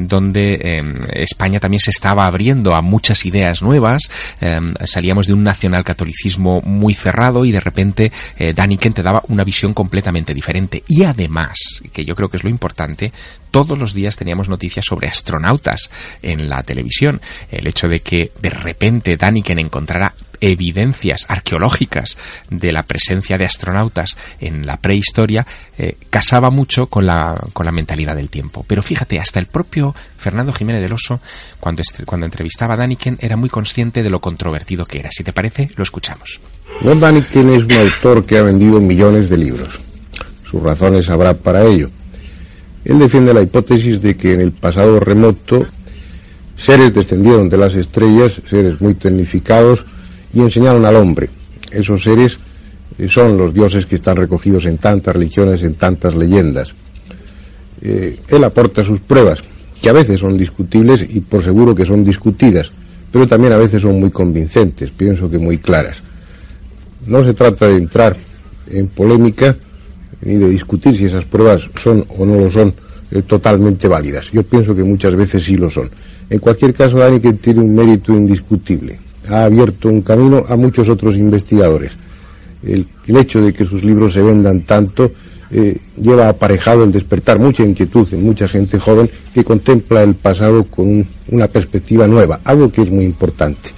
donde 0.00 0.82
España 1.14 1.60
también 1.60 1.80
se 1.80 1.90
estaba 1.90 2.26
abriendo 2.26 2.74
a 2.74 2.82
muchas 2.82 3.24
ideas 3.24 3.62
nuevas, 3.62 4.10
em, 4.40 4.72
salíamos 4.84 5.26
de 5.26 5.32
un 5.32 5.42
nacionalcatolicismo 5.42 6.60
muy 6.62 6.94
cerrado 6.94 7.44
y 7.44 7.52
de 7.52 7.60
repente 7.60 8.12
eh, 8.36 8.52
Daniken 8.54 8.92
te 8.92 9.02
daba 9.02 9.22
una 9.28 9.44
visión 9.44 9.74
completamente 9.74 10.34
diferente. 10.34 10.82
Y 10.88 11.04
además, 11.04 11.80
que 11.92 12.04
yo 12.04 12.14
creo 12.14 12.28
que 12.28 12.36
es 12.36 12.44
lo 12.44 12.50
importante, 12.50 13.12
todos 13.50 13.78
los 13.78 13.94
días 13.94 14.16
teníamos 14.16 14.48
noticias 14.48 14.84
sobre 14.84 15.08
astronautas 15.08 15.90
en 16.22 16.48
la 16.48 16.62
televisión. 16.62 17.20
El 17.50 17.66
hecho 17.66 17.88
de 17.88 18.00
que 18.00 18.32
de 18.42 18.50
repente 18.50 19.16
Daniken 19.16 19.58
encontrara 19.60 20.14
evidencias 20.50 21.24
arqueológicas 21.28 22.16
de 22.50 22.72
la 22.72 22.82
presencia 22.82 23.38
de 23.38 23.46
astronautas 23.46 24.16
en 24.40 24.66
la 24.66 24.76
prehistoria 24.76 25.46
eh, 25.78 25.96
casaba 26.10 26.50
mucho 26.50 26.86
con 26.86 27.06
la, 27.06 27.48
con 27.52 27.64
la 27.66 27.72
mentalidad 27.72 28.14
del 28.16 28.28
tiempo. 28.28 28.64
Pero 28.66 28.82
fíjate, 28.82 29.18
hasta 29.18 29.40
el 29.40 29.46
propio 29.46 29.94
Fernando 30.18 30.52
Jiménez 30.52 30.82
del 30.82 30.92
Oso, 30.92 31.20
cuando, 31.60 31.82
cuando 32.04 32.26
entrevistaba 32.26 32.74
a 32.74 32.76
Daniken, 32.76 33.18
era 33.20 33.36
muy 33.36 33.48
consciente 33.48 34.02
de 34.02 34.10
lo 34.10 34.20
controvertido 34.20 34.84
que 34.84 34.98
era. 34.98 35.10
Si 35.10 35.24
te 35.24 35.32
parece, 35.32 35.70
lo 35.76 35.82
escuchamos. 35.82 36.40
No 36.82 36.94
Daniken 36.94 37.54
es 37.54 37.64
un 37.64 37.72
autor 37.72 38.26
que 38.26 38.38
ha 38.38 38.42
vendido 38.42 38.80
millones 38.80 39.28
de 39.28 39.38
libros. 39.38 39.78
Sus 40.44 40.62
razones 40.62 41.08
habrá 41.08 41.34
para 41.34 41.64
ello. 41.64 41.90
Él 42.84 42.98
defiende 42.98 43.32
la 43.32 43.40
hipótesis 43.40 44.02
de 44.02 44.16
que 44.16 44.34
en 44.34 44.42
el 44.42 44.52
pasado 44.52 45.00
remoto 45.00 45.66
seres 46.56 46.94
descendieron 46.94 47.48
de 47.48 47.56
las 47.56 47.74
estrellas, 47.74 48.40
seres 48.48 48.80
muy 48.80 48.94
tecnificados, 48.94 49.84
y 50.34 50.40
enseñaron 50.40 50.84
al 50.84 50.96
hombre. 50.96 51.30
Esos 51.70 52.02
seres 52.02 52.38
eh, 52.98 53.08
son 53.08 53.36
los 53.36 53.54
dioses 53.54 53.86
que 53.86 53.96
están 53.96 54.16
recogidos 54.16 54.66
en 54.66 54.78
tantas 54.78 55.14
religiones, 55.14 55.62
en 55.62 55.74
tantas 55.74 56.14
leyendas. 56.14 56.74
Eh, 57.80 58.18
él 58.28 58.44
aporta 58.44 58.82
sus 58.82 59.00
pruebas, 59.00 59.42
que 59.80 59.88
a 59.88 59.92
veces 59.92 60.20
son 60.20 60.36
discutibles 60.36 61.04
y 61.08 61.20
por 61.20 61.42
seguro 61.42 61.74
que 61.74 61.84
son 61.84 62.04
discutidas, 62.04 62.70
pero 63.12 63.26
también 63.26 63.52
a 63.52 63.58
veces 63.58 63.82
son 63.82 64.00
muy 64.00 64.10
convincentes, 64.10 64.90
pienso 64.90 65.30
que 65.30 65.38
muy 65.38 65.58
claras. 65.58 66.02
No 67.06 67.22
se 67.22 67.34
trata 67.34 67.66
de 67.66 67.76
entrar 67.76 68.16
en 68.70 68.88
polémica 68.88 69.54
ni 70.22 70.36
de 70.36 70.48
discutir 70.48 70.96
si 70.96 71.04
esas 71.04 71.24
pruebas 71.24 71.68
son 71.76 72.04
o 72.16 72.24
no 72.24 72.36
lo 72.38 72.50
son 72.50 72.72
eh, 73.10 73.22
totalmente 73.22 73.86
válidas. 73.88 74.30
Yo 74.32 74.42
pienso 74.42 74.74
que 74.74 74.82
muchas 74.82 75.14
veces 75.14 75.44
sí 75.44 75.56
lo 75.56 75.68
son. 75.68 75.90
En 76.30 76.38
cualquier 76.38 76.72
caso, 76.72 76.98
Dani 76.98 77.20
tiene 77.20 77.60
un 77.60 77.74
mérito 77.74 78.12
indiscutible 78.12 78.98
ha 79.28 79.44
abierto 79.44 79.88
un 79.88 80.02
camino 80.02 80.44
a 80.48 80.56
muchos 80.56 80.88
otros 80.88 81.16
investigadores. 81.16 81.92
El, 82.62 82.86
hecho 83.06 83.40
de 83.40 83.52
que 83.52 83.66
sus 83.66 83.84
libros 83.84 84.14
se 84.14 84.22
vendan 84.22 84.62
tanto 84.62 85.12
eh, 85.50 85.76
lleva 86.00 86.28
aparejado 86.28 86.84
el 86.84 86.92
despertar 86.92 87.38
mucha 87.38 87.62
inquietud 87.62 88.08
en 88.12 88.24
mucha 88.24 88.48
gente 88.48 88.78
joven 88.78 89.10
que 89.32 89.44
contempla 89.44 90.02
el 90.02 90.14
pasado 90.14 90.64
con 90.64 91.06
una 91.28 91.46
perspectiva 91.48 92.06
nueva, 92.06 92.40
algo 92.44 92.72
que 92.72 92.82
es 92.82 92.90
muy 92.90 93.04
importante. 93.04 93.70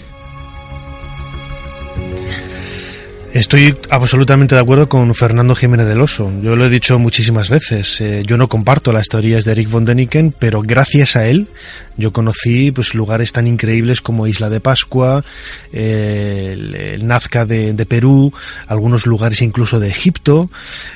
Estoy 3.36 3.76
absolutamente 3.90 4.54
de 4.54 4.62
acuerdo 4.62 4.88
con 4.88 5.14
Fernando 5.14 5.54
Jiménez 5.54 5.86
del 5.86 6.00
Oso. 6.00 6.32
Yo 6.40 6.56
lo 6.56 6.64
he 6.64 6.70
dicho 6.70 6.98
muchísimas 6.98 7.50
veces. 7.50 8.00
Eh, 8.00 8.22
yo 8.26 8.38
no 8.38 8.48
comparto 8.48 8.92
las 8.92 9.08
teorías 9.08 9.44
de 9.44 9.52
Eric 9.52 9.68
von 9.68 9.84
Deniken, 9.84 10.32
pero 10.32 10.62
gracias 10.62 11.16
a 11.16 11.26
él 11.26 11.46
yo 11.98 12.12
conocí 12.12 12.70
pues 12.72 12.94
lugares 12.94 13.32
tan 13.32 13.46
increíbles 13.46 14.00
como 14.00 14.26
Isla 14.26 14.48
de 14.48 14.60
Pascua, 14.60 15.22
el, 15.72 17.06
Nazca 17.06 17.44
de, 17.44 17.86
Perú, 17.86 18.32
algunos 18.68 19.06
lugares 19.06 19.42
incluso 19.42 19.80
de 19.80 19.88
Egipto. 19.88 20.50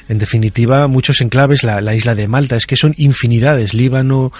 En 0.09 0.19
definitiva, 0.19 0.87
muchos 0.89 1.21
enclaves, 1.21 1.63
la, 1.63 1.95
isla 1.95 2.15
de 2.15 2.27
Malta. 2.27 2.57
Es 2.57 2.67
que 2.67 2.77
son 2.77 2.95
infinidades, 2.97 3.75
Líbano, 3.75 4.33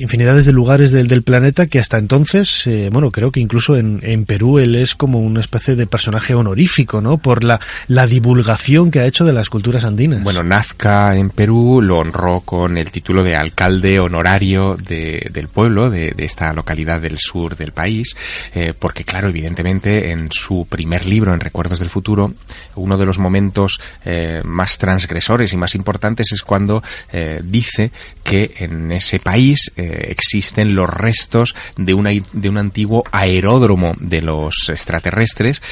infinidades 0.00 0.46
de 0.46 0.52
lugares 0.52 0.92
del, 0.92 1.08
del 1.08 1.22
planeta 1.22 1.66
que 1.66 1.78
hasta 1.78 1.98
entonces, 1.98 2.66
eh, 2.66 2.88
bueno, 2.90 3.10
creo 3.10 3.30
que 3.30 3.40
incluso 3.40 3.76
en, 3.76 4.00
en 4.02 4.24
Perú 4.24 4.58
él 4.58 4.74
es 4.76 4.94
como 4.94 5.20
una 5.20 5.40
especie 5.40 5.74
de 5.74 5.86
personaje 5.86 6.34
honorífico 6.34 6.85
¿no? 7.00 7.18
Por 7.18 7.44
la, 7.44 7.60
la 7.88 8.06
divulgación 8.06 8.90
que 8.90 9.00
ha 9.00 9.06
hecho 9.06 9.24
de 9.24 9.32
las 9.32 9.50
culturas 9.50 9.84
andinas. 9.84 10.22
Bueno, 10.22 10.42
Nazca 10.42 11.16
en 11.16 11.30
Perú 11.30 11.80
lo 11.82 11.98
honró 11.98 12.40
con 12.40 12.78
el 12.78 12.90
título 12.90 13.22
de 13.22 13.36
alcalde 13.36 13.98
honorario 13.98 14.76
de, 14.76 15.28
del 15.30 15.48
pueblo, 15.48 15.90
de, 15.90 16.14
esta 16.18 16.52
localidad 16.52 17.00
del 17.00 17.18
sur 17.18 17.56
del 17.56 17.72
país, 17.72 18.16
eh, 18.54 18.72
porque 18.78 19.04
claro, 19.04 19.28
evidentemente 19.28 20.10
en 20.10 20.30
su 20.32 20.66
primer 20.68 21.06
libro, 21.06 21.32
en 21.32 21.40
Recuerdos 21.40 21.78
del 21.78 21.88
Futuro, 21.88 22.32
uno 22.74 22.96
de 22.96 23.06
los 23.06 23.18
momentos 23.18 23.80
eh, 24.04 24.40
más 24.44 24.78
transgresores 24.78 25.52
y 25.52 25.56
más 25.56 25.74
importantes 25.74 26.32
es 26.32 26.42
cuando 26.42 26.82
eh, 27.12 27.40
dice 27.42 27.90
que 28.22 28.54
en 28.58 28.92
ese 28.92 29.18
país 29.18 29.72
existen 29.76 30.74
los 30.74 30.90
restos 30.90 31.54
de, 31.76 32.22
de 32.32 32.48
un 32.48 32.58
antiguo 32.58 33.04
aeródromo 33.12 33.94
de 34.00 34.22
los 34.22 34.68
extraterrestres 34.68 35.62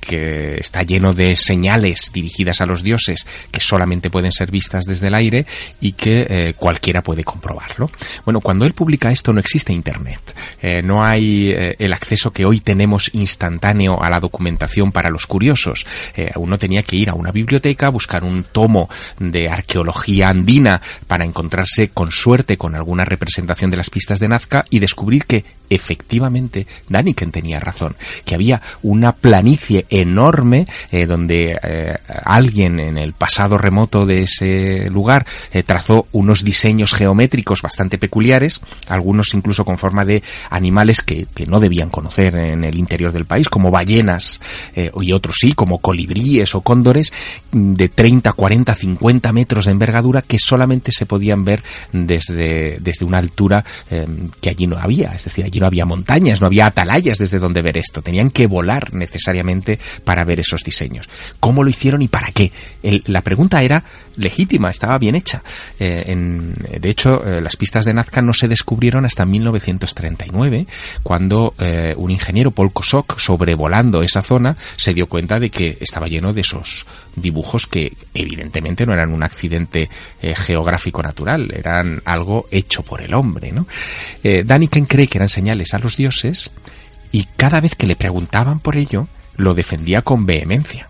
que 0.00 0.49
está 0.58 0.82
lleno 0.82 1.12
de 1.12 1.36
señales 1.36 2.10
dirigidas 2.12 2.60
a 2.60 2.66
los 2.66 2.82
dioses 2.82 3.26
que 3.50 3.60
solamente 3.60 4.10
pueden 4.10 4.32
ser 4.32 4.50
vistas 4.50 4.84
desde 4.84 5.08
el 5.08 5.14
aire 5.14 5.46
y 5.80 5.92
que 5.92 6.26
eh, 6.28 6.54
cualquiera 6.56 7.02
puede 7.02 7.24
comprobarlo. 7.24 7.90
Bueno, 8.24 8.40
cuando 8.40 8.66
él 8.66 8.72
publica 8.72 9.10
esto 9.10 9.32
no 9.32 9.40
existe 9.40 9.72
Internet, 9.72 10.20
eh, 10.60 10.82
no 10.82 11.04
hay 11.04 11.50
eh, 11.50 11.76
el 11.78 11.92
acceso 11.92 12.32
que 12.32 12.44
hoy 12.44 12.60
tenemos 12.60 13.10
instantáneo 13.14 14.02
a 14.02 14.10
la 14.10 14.20
documentación 14.20 14.92
para 14.92 15.10
los 15.10 15.26
curiosos. 15.26 15.86
uno 16.36 16.58
tenía 16.58 16.82
que 16.82 16.96
ir 16.96 17.10
a 17.10 17.14
una 17.14 17.30
biblioteca, 17.30 17.90
buscar 17.90 18.24
un 18.24 18.44
tomo 18.44 18.88
de 19.18 19.48
arqueología 19.48 20.28
andina 20.28 20.80
para 21.06 21.24
encontrarse 21.24 21.88
con 21.88 22.10
suerte 22.10 22.56
con 22.56 22.74
alguna 22.74 23.04
representación 23.04 23.70
de 23.70 23.76
las 23.76 23.90
pistas 23.90 24.18
de 24.18 24.28
Nazca 24.28 24.64
y 24.70 24.78
descubrir 24.78 25.24
que 25.24 25.44
efectivamente 25.68 26.66
Daniken 26.88 27.30
tenía 27.30 27.60
razón, 27.60 27.96
que 28.24 28.34
había 28.34 28.60
una 28.82 29.12
planicie 29.12 29.86
enorme 29.88 30.39
eh, 30.90 31.06
donde 31.06 31.58
eh, 31.62 31.96
alguien 32.24 32.80
en 32.80 32.98
el 32.98 33.12
pasado 33.12 33.58
remoto 33.58 34.06
de 34.06 34.22
ese 34.22 34.88
lugar 34.90 35.26
eh, 35.52 35.62
trazó 35.62 36.06
unos 36.12 36.44
diseños 36.44 36.94
geométricos 36.94 37.62
bastante 37.62 37.98
peculiares, 37.98 38.60
algunos 38.86 39.34
incluso 39.34 39.64
con 39.64 39.78
forma 39.78 40.04
de 40.04 40.22
animales 40.50 41.02
que, 41.02 41.26
no 41.46 41.58
debían 41.58 41.90
conocer 41.90 42.36
en 42.36 42.64
el 42.64 42.78
interior 42.78 43.12
del 43.12 43.24
país, 43.24 43.48
como 43.48 43.70
ballenas 43.70 44.40
y 44.74 45.12
otros 45.12 45.36
sí, 45.40 45.52
como 45.52 45.78
colibríes 45.78 46.54
o 46.54 46.60
cóndores 46.60 47.12
de 47.50 47.88
30, 47.88 48.32
40, 48.34 48.74
50 48.74 49.32
metros 49.32 49.64
de 49.64 49.72
envergadura 49.72 50.22
que 50.22 50.38
solamente 50.38 50.92
se 50.92 51.06
podían 51.06 51.44
ver 51.44 51.62
desde, 51.92 52.78
desde 52.78 53.06
una 53.06 53.18
altura 53.18 53.64
que 54.40 54.50
allí 54.50 54.66
no 54.66 54.76
había, 54.76 55.12
es 55.12 55.24
decir, 55.24 55.44
allí 55.44 55.58
no 55.58 55.66
había 55.66 55.86
montañas, 55.86 56.40
no 56.40 56.46
había 56.46 56.66
atalayas 56.66 57.18
desde 57.18 57.38
donde 57.38 57.62
ver 57.62 57.78
esto. 57.78 58.02
Tenían 58.02 58.30
que 58.30 58.46
volar 58.46 58.92
necesariamente 58.92 59.78
para 60.04 60.24
ver 60.24 60.29
esos 60.38 60.62
diseños. 60.62 61.08
¿Cómo 61.40 61.64
lo 61.64 61.70
hicieron 61.70 62.02
y 62.02 62.08
para 62.08 62.30
qué? 62.30 62.52
la 62.82 63.20
pregunta 63.20 63.62
era 63.62 63.84
legítima, 64.16 64.70
estaba 64.70 64.98
bien 64.98 65.16
hecha. 65.16 65.42
Eh, 65.78 66.14
de 66.80 66.90
hecho, 66.90 67.24
eh, 67.24 67.40
las 67.40 67.56
pistas 67.56 67.84
de 67.84 67.94
Nazca 67.94 68.22
no 68.22 68.32
se 68.32 68.48
descubrieron 68.48 69.04
hasta 69.04 69.24
1939, 69.24 70.66
cuando 71.02 71.54
eh, 71.58 71.94
un 71.96 72.10
ingeniero, 72.10 72.50
Paul 72.50 72.72
Kosok, 72.72 73.18
sobrevolando 73.18 74.02
esa 74.02 74.22
zona, 74.22 74.56
se 74.76 74.94
dio 74.94 75.06
cuenta 75.06 75.38
de 75.38 75.50
que 75.50 75.78
estaba 75.80 76.06
lleno 76.06 76.32
de 76.32 76.42
esos 76.42 76.86
dibujos 77.16 77.66
que 77.66 77.92
evidentemente 78.14 78.86
no 78.86 78.92
eran 78.92 79.12
un 79.12 79.22
accidente 79.22 79.88
geográfico 80.20 81.02
natural, 81.02 81.52
eran 81.52 82.00
algo 82.04 82.46
hecho 82.50 82.82
por 82.82 83.02
el 83.02 83.14
hombre. 83.14 83.52
¿no? 83.52 83.66
Daniken 84.22 84.86
cree 84.86 85.08
que 85.08 85.18
eran 85.18 85.28
señales 85.28 85.74
a 85.74 85.78
los 85.78 85.96
dioses 85.96 86.50
y 87.10 87.24
cada 87.36 87.60
vez 87.60 87.74
que 87.74 87.86
le 87.86 87.96
preguntaban 87.96 88.60
por 88.60 88.76
ello, 88.76 89.08
lo 89.40 89.54
defendía 89.54 90.02
con 90.02 90.24
vehemencia. 90.24 90.86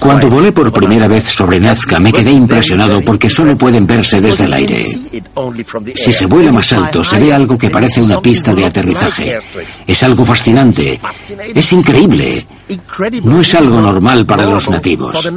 Cuando 0.00 0.28
volé 0.28 0.52
por 0.52 0.72
primera 0.72 1.06
vez 1.06 1.24
sobre 1.24 1.58
Nazca 1.60 1.98
me 2.00 2.12
quedé 2.12 2.32
impresionado 2.32 3.00
porque 3.00 3.30
solo 3.30 3.56
pueden 3.56 3.86
verse 3.86 4.20
desde 4.20 4.44
el 4.44 4.52
aire. 4.52 4.82
Si 5.94 6.12
se 6.12 6.26
vuela 6.26 6.52
más 6.52 6.72
alto 6.72 7.02
se 7.04 7.18
ve 7.18 7.32
algo 7.32 7.56
que 7.56 7.70
parece 7.70 8.02
una 8.02 8.20
pista 8.20 8.54
de 8.54 8.66
aterrizaje. 8.66 9.38
Es 9.86 10.02
algo 10.02 10.24
fascinante. 10.24 11.00
Es 11.54 11.72
increíble. 11.72 12.44
No 13.22 13.40
es 13.40 13.54
algo 13.54 13.80
normal 13.80 14.26
para 14.26 14.44
los 14.44 14.68
nativos. 14.68 15.30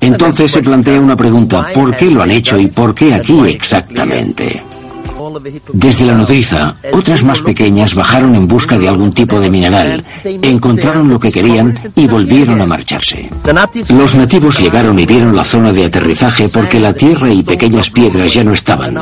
Entonces 0.00 0.50
se 0.50 0.62
plantea 0.62 1.00
una 1.00 1.16
pregunta, 1.16 1.68
¿por 1.74 1.96
qué 1.96 2.10
lo 2.10 2.22
han 2.22 2.30
hecho 2.30 2.58
y 2.58 2.68
por 2.68 2.94
qué 2.94 3.14
aquí 3.14 3.40
exactamente? 3.48 4.62
Desde 5.72 6.04
la 6.04 6.14
nodriza, 6.14 6.76
otras 6.92 7.24
más 7.24 7.42
pequeñas 7.42 7.94
bajaron 7.94 8.34
en 8.34 8.46
busca 8.46 8.78
de 8.78 8.88
algún 8.88 9.12
tipo 9.12 9.40
de 9.40 9.50
mineral, 9.50 10.04
encontraron 10.24 11.08
lo 11.08 11.18
que 11.18 11.30
querían 11.30 11.78
y 11.96 12.06
volvieron 12.06 12.60
a 12.60 12.66
marcharse. 12.66 13.30
Los 13.88 14.14
nativos 14.14 14.60
llegaron 14.60 14.98
y 14.98 15.06
vieron 15.06 15.34
la 15.34 15.44
zona 15.44 15.72
de 15.72 15.86
aterrizaje 15.86 16.48
porque 16.52 16.80
la 16.80 16.92
tierra 16.92 17.32
y 17.32 17.42
pequeñas 17.42 17.90
piedras 17.90 18.34
ya 18.34 18.44
no 18.44 18.52
estaban. 18.52 18.96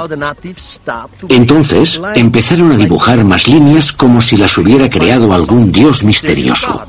Entonces 1.28 2.00
empezaron 2.14 2.72
a 2.72 2.76
dibujar 2.76 3.24
más 3.24 3.48
líneas 3.48 3.92
como 3.92 4.20
si 4.20 4.36
las 4.36 4.56
hubiera 4.58 4.88
creado 4.88 5.32
algún 5.32 5.72
dios 5.72 6.02
misterioso. 6.04 6.86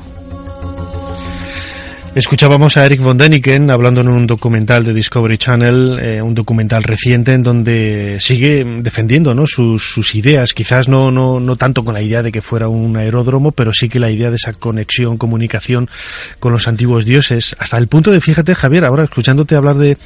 Escuchábamos 2.14 2.76
a 2.76 2.86
Eric 2.86 3.00
von 3.00 3.18
Däniken 3.18 3.72
hablando 3.72 4.00
en 4.00 4.06
un 4.06 4.28
documental 4.28 4.84
de 4.84 4.94
Discovery 4.94 5.36
Channel, 5.36 5.98
eh, 6.00 6.22
un 6.22 6.32
documental 6.32 6.84
reciente 6.84 7.32
en 7.32 7.42
donde 7.42 8.18
sigue 8.20 8.64
defendiendo 8.64 9.34
¿no? 9.34 9.48
sus, 9.48 9.90
sus 9.90 10.14
ideas, 10.14 10.54
quizás 10.54 10.88
no, 10.88 11.10
no, 11.10 11.40
no 11.40 11.56
tanto 11.56 11.82
con 11.82 11.94
la 11.94 12.02
idea 12.02 12.22
de 12.22 12.30
que 12.30 12.40
fuera 12.40 12.68
un 12.68 12.96
aeródromo, 12.96 13.50
pero 13.50 13.72
sí 13.74 13.88
que 13.88 13.98
la 13.98 14.12
idea 14.12 14.30
de 14.30 14.36
esa 14.36 14.52
conexión, 14.52 15.18
comunicación 15.18 15.90
con 16.38 16.52
los 16.52 16.68
antiguos 16.68 17.04
dioses, 17.04 17.56
hasta 17.58 17.78
el 17.78 17.88
punto 17.88 18.12
de, 18.12 18.20
fíjate 18.20 18.54
Javier, 18.54 18.84
ahora 18.84 19.02
escuchándote 19.02 19.56
hablar 19.56 19.78
de, 19.78 19.98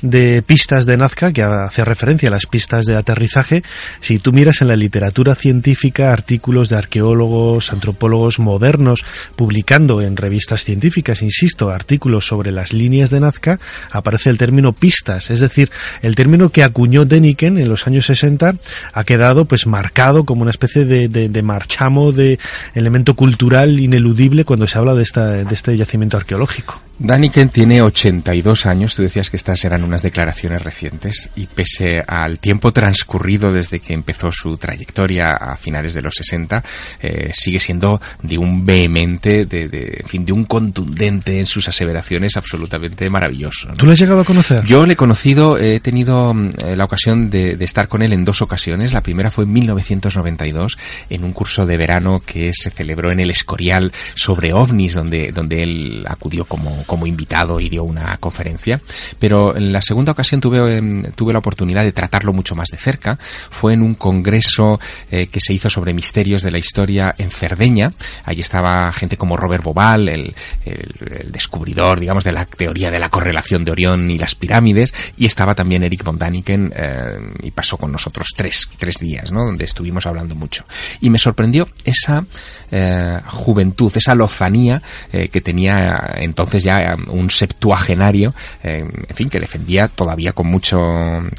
de 0.00 0.40
pistas 0.40 0.86
de 0.86 0.96
Nazca, 0.96 1.30
que 1.30 1.42
hace 1.42 1.84
referencia 1.84 2.30
a 2.30 2.32
las 2.32 2.46
pistas 2.46 2.86
de 2.86 2.96
aterrizaje, 2.96 3.62
si 4.00 4.18
tú 4.18 4.32
miras 4.32 4.62
en 4.62 4.68
la 4.68 4.76
literatura 4.76 5.34
científica 5.34 6.10
artículos 6.10 6.70
de 6.70 6.76
arqueólogos, 6.76 7.70
antropólogos 7.70 8.38
modernos, 8.38 9.04
publicando 9.36 10.00
en 10.00 10.16
revistas 10.16 10.64
científicas, 10.64 11.20
insisto, 11.20 11.49
artículos 11.70 12.26
sobre 12.26 12.52
las 12.52 12.72
líneas 12.72 13.10
de 13.10 13.20
Nazca, 13.20 13.58
aparece 13.90 14.30
el 14.30 14.38
término 14.38 14.72
pistas, 14.72 15.30
es 15.30 15.40
decir, 15.40 15.70
el 16.02 16.14
término 16.14 16.50
que 16.50 16.62
acuñó 16.62 17.04
Deniken 17.04 17.58
en 17.58 17.68
los 17.68 17.86
años 17.86 18.06
60 18.06 18.54
ha 18.92 19.04
quedado 19.04 19.44
pues 19.44 19.66
marcado 19.66 20.24
como 20.24 20.42
una 20.42 20.50
especie 20.50 20.84
de, 20.84 21.08
de, 21.08 21.42
marchamo, 21.42 22.12
de 22.12 22.38
elemento 22.74 23.14
cultural 23.14 23.80
ineludible 23.80 24.44
cuando 24.44 24.66
se 24.66 24.78
habla 24.78 24.94
de, 24.94 25.02
esta, 25.02 25.28
de 25.28 25.54
este 25.54 25.76
yacimiento 25.76 26.16
arqueológico. 26.16 26.80
Daniken 27.02 27.48
tiene 27.48 27.80
82 27.80 28.66
años, 28.66 28.94
tú 28.94 29.02
decías 29.02 29.30
que 29.30 29.38
estas 29.38 29.64
eran 29.64 29.84
unas 29.84 30.02
declaraciones 30.02 30.60
recientes 30.60 31.30
y 31.34 31.46
pese 31.46 32.02
al 32.06 32.38
tiempo 32.38 32.72
transcurrido 32.72 33.50
desde 33.54 33.80
que 33.80 33.94
empezó 33.94 34.30
su 34.30 34.58
trayectoria 34.58 35.32
a 35.32 35.56
finales 35.56 35.94
de 35.94 36.02
los 36.02 36.12
60, 36.14 36.62
eh, 37.00 37.30
sigue 37.32 37.58
siendo 37.58 38.02
de 38.22 38.36
un 38.36 38.66
vehemente, 38.66 39.46
de, 39.46 39.68
de, 39.68 40.00
en 40.00 40.08
fin, 40.08 40.26
de 40.26 40.32
un 40.32 40.44
contundente 40.44 41.39
en 41.40 41.46
sus 41.46 41.68
aseveraciones 41.68 42.36
absolutamente 42.36 43.08
maravilloso. 43.10 43.68
¿no? 43.68 43.74
¿Tú 43.74 43.86
le 43.86 43.92
has 43.92 43.98
llegado 43.98 44.20
a 44.20 44.24
conocer? 44.24 44.64
Yo 44.64 44.86
le 44.86 44.92
he 44.92 44.96
conocido, 44.96 45.58
he 45.58 45.80
tenido 45.80 46.32
mm, 46.34 46.50
la 46.76 46.84
ocasión 46.84 47.30
de, 47.30 47.56
de, 47.56 47.64
estar 47.64 47.88
con 47.88 48.02
él 48.02 48.12
en 48.12 48.24
dos 48.24 48.42
ocasiones. 48.42 48.92
La 48.92 49.02
primera 49.02 49.30
fue 49.30 49.44
en 49.44 49.52
1992 49.52 50.78
en 51.08 51.24
un 51.24 51.32
curso 51.32 51.66
de 51.66 51.76
verano 51.76 52.20
que 52.24 52.52
se 52.54 52.70
celebró 52.70 53.12
en 53.12 53.20
el 53.20 53.30
Escorial 53.30 53.92
sobre 54.14 54.52
ovnis, 54.52 54.94
donde, 54.94 55.32
donde 55.32 55.62
él 55.62 56.04
acudió 56.06 56.44
como 56.44 56.84
como 56.84 57.06
invitado 57.06 57.60
y 57.60 57.68
dio 57.68 57.84
una 57.84 58.16
conferencia, 58.18 58.80
pero 59.18 59.56
en 59.56 59.72
la 59.72 59.80
segunda 59.80 60.12
ocasión 60.12 60.40
tuve, 60.40 60.76
em, 60.76 61.02
tuve 61.14 61.32
la 61.32 61.38
oportunidad 61.38 61.82
de 61.82 61.92
tratarlo 61.92 62.32
mucho 62.32 62.54
más 62.54 62.68
de 62.68 62.76
cerca. 62.76 63.16
Fue 63.16 63.74
en 63.74 63.82
un 63.82 63.94
congreso 63.94 64.80
eh, 65.10 65.28
que 65.28 65.40
se 65.40 65.54
hizo 65.54 65.70
sobre 65.70 65.94
misterios 65.94 66.42
de 66.42 66.50
la 66.50 66.58
historia 66.58 67.14
en 67.16 67.30
Cerdeña. 67.30 67.92
Allí 68.24 68.40
estaba 68.40 68.92
gente 68.92 69.16
como 69.16 69.36
Robert 69.36 69.62
Bobal, 69.62 70.08
el, 70.08 70.34
el, 70.64 71.20
el 71.22 71.29
descubridor, 71.30 72.00
digamos, 72.00 72.24
de 72.24 72.32
la 72.32 72.44
teoría 72.44 72.90
de 72.90 72.98
la 72.98 73.08
correlación 73.08 73.64
de 73.64 73.72
Orión 73.72 74.10
y 74.10 74.18
las 74.18 74.34
pirámides, 74.34 74.92
y 75.16 75.26
estaba 75.26 75.54
también 75.54 75.82
Eric 75.82 76.04
von 76.04 76.18
Daniken 76.18 76.72
eh, 76.74 77.18
y 77.42 77.50
pasó 77.50 77.76
con 77.76 77.92
nosotros 77.92 78.28
tres, 78.36 78.68
tres 78.78 78.96
días, 78.96 79.32
¿no? 79.32 79.44
Donde 79.44 79.64
estuvimos 79.64 80.06
hablando 80.06 80.34
mucho. 80.34 80.64
Y 81.00 81.10
me 81.10 81.18
sorprendió 81.18 81.68
esa 81.84 82.24
eh, 82.70 83.18
juventud, 83.26 83.92
esa 83.94 84.14
lozanía 84.14 84.82
eh, 85.12 85.28
que 85.28 85.40
tenía 85.40 86.14
entonces 86.16 86.62
ya 86.62 86.96
un 87.08 87.30
septuagenario, 87.30 88.34
en 88.62 89.14
fin, 89.14 89.28
que 89.28 89.40
defendía 89.40 89.88
todavía 89.88 90.32
con 90.32 90.46
mucho 90.46 90.78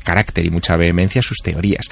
carácter 0.04 0.46
y 0.46 0.50
mucha 0.50 0.76
vehemencia 0.76 1.22
sus 1.22 1.38
teorías. 1.38 1.90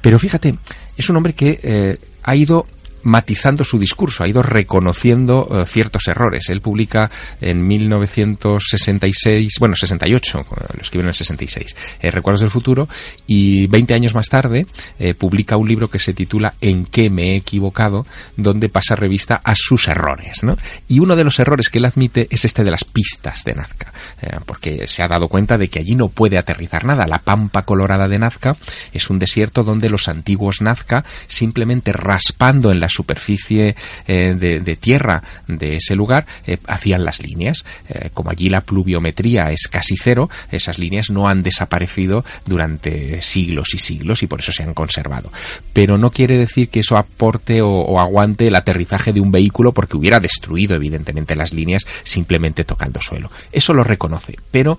Pero 0.00 0.18
fíjate, 0.18 0.54
es 0.96 1.08
un 1.08 1.16
hombre 1.16 1.32
que 1.32 1.98
ha 2.22 2.36
ido 2.36 2.66
matizando 3.02 3.64
su 3.64 3.78
discurso, 3.78 4.24
ha 4.24 4.28
ido 4.28 4.42
reconociendo 4.42 5.46
uh, 5.46 5.64
ciertos 5.64 6.08
errores. 6.08 6.48
Él 6.48 6.60
publica 6.60 7.10
en 7.40 7.66
1966, 7.66 9.54
bueno, 9.58 9.74
68, 9.74 10.46
lo 10.74 10.80
escribe 10.80 11.02
en 11.02 11.08
el 11.08 11.14
66, 11.14 11.76
eh, 12.00 12.10
Recuerdos 12.10 12.40
del 12.40 12.50
Futuro, 12.50 12.88
y 13.26 13.66
20 13.66 13.94
años 13.94 14.14
más 14.14 14.28
tarde 14.28 14.66
eh, 14.98 15.14
publica 15.14 15.56
un 15.56 15.68
libro 15.68 15.88
que 15.88 15.98
se 15.98 16.12
titula 16.12 16.54
En 16.60 16.86
qué 16.86 17.10
me 17.10 17.32
he 17.32 17.36
equivocado, 17.36 18.06
donde 18.36 18.68
pasa 18.68 18.94
revista 18.94 19.40
a 19.42 19.54
sus 19.54 19.88
errores. 19.88 20.40
Y 20.88 21.00
uno 21.00 21.16
de 21.16 21.24
los 21.24 21.38
errores 21.38 21.70
que 21.70 21.78
él 21.78 21.84
admite 21.84 22.26
es 22.30 22.44
este 22.44 22.64
de 22.64 22.70
las 22.70 22.84
pistas 22.84 23.44
de 23.44 23.54
Nazca, 23.54 23.92
eh, 24.22 24.38
porque 24.44 24.86
se 24.86 25.02
ha 25.02 25.08
dado 25.08 25.28
cuenta 25.28 25.58
de 25.58 25.68
que 25.68 25.80
allí 25.80 25.94
no 25.94 26.08
puede 26.08 26.38
aterrizar 26.38 26.84
nada. 26.84 27.06
La 27.06 27.18
pampa 27.18 27.62
colorada 27.62 28.08
de 28.08 28.18
Nazca 28.18 28.56
es 28.92 29.10
un 29.10 29.18
desierto 29.18 29.64
donde 29.64 29.90
los 29.90 30.08
antiguos 30.08 30.60
Nazca, 30.60 31.04
simplemente 31.26 31.92
raspando 31.92 32.70
en 32.70 32.80
la 32.80 32.87
superficie 32.88 33.74
eh, 34.06 34.34
de, 34.34 34.76
tierra 34.76 35.22
de 35.46 35.76
ese 35.76 35.94
lugar 35.94 36.26
eh, 36.46 36.58
hacían 36.66 37.04
las 37.04 37.22
líneas. 37.22 37.64
Eh, 37.88 38.10
como 38.12 38.30
allí 38.30 38.48
la 38.48 38.60
pluviometría 38.60 39.50
es 39.50 39.68
casi 39.68 39.96
cero, 39.96 40.30
esas 40.50 40.78
líneas 40.78 41.10
no 41.10 41.28
han 41.28 41.42
desaparecido 41.42 42.24
durante 42.46 43.22
siglos 43.22 43.74
y 43.74 43.78
siglos 43.78 44.22
y 44.22 44.26
por 44.26 44.40
eso 44.40 44.52
se 44.52 44.62
han 44.62 44.74
conservado. 44.74 45.32
Pero 45.72 45.98
no 45.98 46.10
quiere 46.10 46.36
decir 46.36 46.68
que 46.68 46.80
eso 46.80 46.96
aporte 46.96 47.60
o 47.62 47.98
aguante 47.98 48.48
el 48.48 48.54
aterrizaje 48.54 49.12
de 49.12 49.20
un 49.20 49.30
vehículo 49.30 49.72
porque 49.72 49.96
hubiera 49.96 50.20
destruido 50.20 50.76
evidentemente 50.76 51.36
las 51.36 51.52
líneas 51.52 51.86
simplemente 52.02 52.64
tocando 52.64 53.00
suelo. 53.00 53.30
Eso 53.52 53.74
lo 53.74 53.84
reconoce, 53.84 54.36
pero 54.50 54.78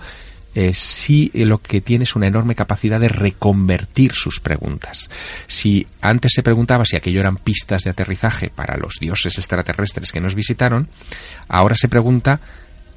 eh, 0.56 0.74
sí 0.74 1.32
lo 1.34 1.60
que 1.60 1.82
tiene 1.82 2.04
es 2.04 2.16
una 2.16 2.28
enorme 2.28 2.56
capacidad 2.56 3.00
de 3.00 3.10
reconvertir 3.10 4.14
sus 4.14 4.40
preguntas. 4.40 5.10
Si 5.48 5.86
antes 6.02 6.34
se 6.34 6.44
preguntaba 6.44 6.86
si 6.86 6.96
aquello 6.96 7.20
eran 7.20 7.38
pistas 7.38 7.84
de 7.84 7.92
aterrizaje 7.92 8.50
para 8.50 8.78
los 8.78 8.96
dioses 9.00 9.38
extraterrestres 9.38 10.12
que 10.12 10.22
nos 10.22 10.36
visitaron, 10.36 10.90
ahora 11.48 11.76
se 11.76 11.88
pregunta 11.88 12.40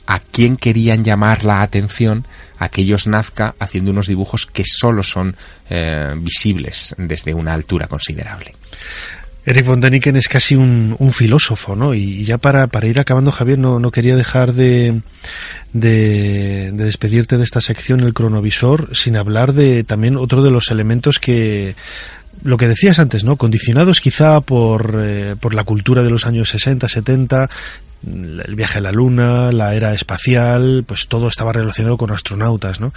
a 0.06 0.18
quién 0.18 0.56
querían 0.56 1.04
llamar 1.04 1.44
la 1.44 1.62
atención 1.62 2.26
aquellos 2.58 3.06
Nazca 3.06 3.54
haciendo 3.58 3.90
unos 3.90 4.06
dibujos 4.06 4.46
que 4.46 4.64
solo 4.64 5.02
son 5.02 5.36
eh, 5.68 6.14
visibles 6.16 6.94
desde 6.98 7.34
una 7.34 7.54
altura 7.54 7.86
considerable. 7.86 8.54
Eric 9.44 9.66
von 9.66 9.80
Däniken 9.80 10.16
es 10.16 10.28
casi 10.28 10.54
un, 10.54 10.94
un 10.98 11.12
filósofo, 11.12 11.74
¿no? 11.74 11.94
Y 11.94 12.24
ya 12.24 12.38
para, 12.38 12.68
para 12.68 12.86
ir 12.86 13.00
acabando, 13.00 13.32
Javier, 13.32 13.58
no, 13.58 13.90
quería 13.90 14.14
dejar 14.14 14.52
de, 14.52 15.02
de, 15.72 16.70
de, 16.72 16.84
despedirte 16.84 17.38
de 17.38 17.44
esta 17.44 17.60
sección, 17.60 18.00
el 18.00 18.14
cronovisor, 18.14 18.94
sin 18.94 19.16
hablar 19.16 19.52
de 19.52 19.82
también 19.82 20.16
otro 20.16 20.42
de 20.42 20.50
los 20.52 20.70
elementos 20.70 21.18
que 21.18 21.74
lo 22.42 22.56
que 22.56 22.68
decías 22.68 22.98
antes, 22.98 23.24
¿no? 23.24 23.36
Condicionados 23.36 24.00
quizá 24.00 24.40
por, 24.40 25.00
eh, 25.02 25.36
la 25.50 25.64
cultura 25.64 26.02
de 26.02 26.10
los 26.10 26.26
años 26.26 26.48
60, 26.48 26.88
70, 26.88 27.50
el 28.06 28.54
viaje 28.54 28.78
a 28.78 28.82
la 28.82 28.92
luna, 28.92 29.52
la 29.52 29.74
era 29.74 29.94
espacial, 29.94 30.84
pues 30.86 31.06
todo 31.08 31.28
estaba 31.28 31.52
relacionado 31.52 31.96
con 31.96 32.10
astronautas, 32.10 32.80
¿no? 32.80 32.92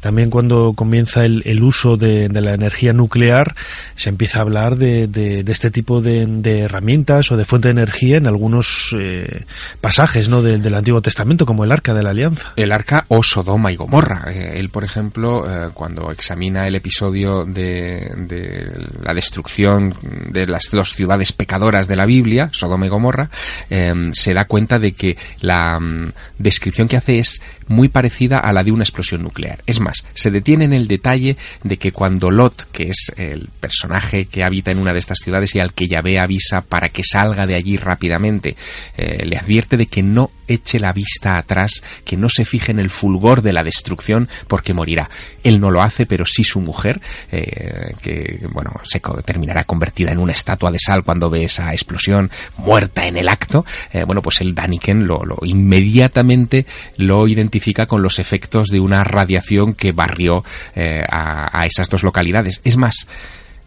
También 0.00 0.30
cuando 0.30 0.72
comienza 0.74 1.24
el, 1.24 1.42
el 1.46 1.62
uso 1.62 1.96
de, 1.96 2.28
de, 2.28 2.40
la 2.40 2.54
energía 2.54 2.92
nuclear, 2.92 3.54
se 3.96 4.08
empieza 4.08 4.38
a 4.38 4.42
hablar 4.42 4.76
de, 4.76 5.06
de, 5.06 5.44
este 5.46 5.70
tipo 5.70 6.00
de, 6.00 6.26
herramientas 6.60 7.30
o 7.30 7.36
de 7.36 7.44
fuente 7.44 7.68
de 7.68 7.72
energía 7.72 8.16
en 8.16 8.26
algunos 8.26 8.94
eh, 8.98 9.44
pasajes, 9.80 10.28
¿no? 10.28 10.42
del 10.42 10.74
Antiguo 10.74 11.02
Testamento, 11.02 11.46
como 11.46 11.64
el 11.64 11.72
Arca 11.72 11.94
de 11.94 12.02
la 12.02 12.10
Alianza. 12.10 12.52
El 12.56 12.72
Arca 12.72 13.04
o 13.08 13.22
Sodoma 13.22 13.70
y 13.70 13.76
Gomorra. 13.76 14.24
Eh, 14.32 14.54
él, 14.56 14.70
por 14.70 14.84
ejemplo, 14.84 15.44
eh, 15.46 15.70
cuando 15.72 16.10
examina 16.10 16.66
el 16.66 16.74
episodio 16.74 17.44
de, 17.44 18.10
de 18.16 18.70
la 19.02 19.14
destrucción 19.14 19.94
de 20.30 20.46
las 20.46 20.68
dos 20.72 20.94
ciudades 20.94 21.32
pecadoras 21.32 21.86
de 21.86 21.96
la 21.96 22.06
Biblia, 22.06 22.50
Sodoma 22.52 22.86
y 22.86 22.88
Gomorra, 22.88 23.30
se 23.68 24.34
da 24.34 24.47
cuenta 24.48 24.78
de 24.80 24.92
que 24.92 25.16
la 25.40 25.78
um, 25.78 26.10
descripción 26.38 26.88
que 26.88 26.96
hace 26.96 27.20
es 27.20 27.40
muy 27.68 27.88
parecida 27.88 28.38
a 28.38 28.52
la 28.52 28.62
de 28.62 28.72
una 28.72 28.82
explosión 28.82 29.22
nuclear. 29.22 29.62
Es 29.66 29.80
más, 29.80 30.04
se 30.14 30.30
detiene 30.30 30.64
en 30.64 30.72
el 30.72 30.88
detalle 30.88 31.36
de 31.62 31.76
que 31.76 31.92
cuando 31.92 32.30
Lot, 32.30 32.70
que 32.70 32.90
es 32.90 33.12
el 33.16 33.48
personaje 33.60 34.26
que 34.26 34.44
habita 34.44 34.70
en 34.70 34.78
una 34.78 34.92
de 34.92 34.98
estas 34.98 35.18
ciudades 35.18 35.54
y 35.54 35.60
al 35.60 35.72
que 35.72 35.88
Yahvé 35.88 36.18
avisa 36.18 36.62
para 36.62 36.88
que 36.88 37.02
salga 37.04 37.46
de 37.46 37.56
allí 37.56 37.76
rápidamente, 37.76 38.56
eh, 38.96 39.24
le 39.24 39.36
advierte 39.36 39.76
de 39.76 39.86
que 39.86 40.02
no 40.02 40.30
eche 40.46 40.80
la 40.80 40.92
vista 40.92 41.36
atrás, 41.36 41.82
que 42.04 42.16
no 42.16 42.28
se 42.28 42.44
fije 42.44 42.72
en 42.72 42.78
el 42.78 42.90
fulgor 42.90 43.42
de 43.42 43.52
la 43.52 43.62
destrucción 43.62 44.28
porque 44.48 44.72
morirá. 44.72 45.10
Él 45.44 45.60
no 45.60 45.70
lo 45.70 45.82
hace, 45.82 46.06
pero 46.06 46.24
sí 46.24 46.42
su 46.42 46.60
mujer, 46.60 47.00
eh, 47.30 47.92
que 48.00 48.46
bueno, 48.50 48.72
se 48.84 49.00
terminará 49.24 49.64
convertida 49.64 50.10
en 50.10 50.18
una 50.18 50.32
estatua 50.32 50.70
de 50.70 50.78
sal 50.78 51.04
cuando 51.04 51.30
ve 51.30 51.44
esa 51.44 51.72
explosión, 51.72 52.30
muerta 52.56 53.06
en 53.06 53.18
el 53.18 53.28
acto. 53.28 53.64
Eh, 53.92 54.04
bueno, 54.04 54.22
pues 54.22 54.40
el 54.40 54.54
Daniken 54.54 55.06
lo, 55.06 55.22
lo 55.24 55.38
inmediatamente 55.44 56.66
lo 56.96 57.28
identifica 57.28 57.57
con 57.86 58.02
los 58.02 58.18
efectos 58.18 58.68
de 58.68 58.80
una 58.80 59.04
radiación 59.04 59.74
que 59.74 59.92
barrió 59.92 60.44
eh, 60.74 61.02
a, 61.08 61.66
esas 61.66 61.88
dos 61.88 62.02
localidades. 62.02 62.60
Es 62.64 62.76
más, 62.76 63.06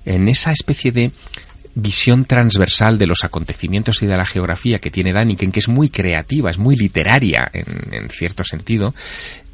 en 0.05 0.27
esa 0.27 0.51
especie 0.51 0.91
de 0.91 1.11
visión 1.73 2.25
transversal 2.25 2.97
de 2.97 3.07
los 3.07 3.23
acontecimientos 3.23 4.01
y 4.01 4.05
de 4.05 4.17
la 4.17 4.25
geografía 4.25 4.79
que 4.79 4.91
tiene 4.91 5.13
Daniken, 5.13 5.51
que 5.51 5.59
es 5.59 5.69
muy 5.69 5.89
creativa, 5.89 6.49
es 6.49 6.57
muy 6.57 6.75
literaria 6.75 7.49
en, 7.53 8.09
cierto 8.09 8.43
sentido, 8.43 8.93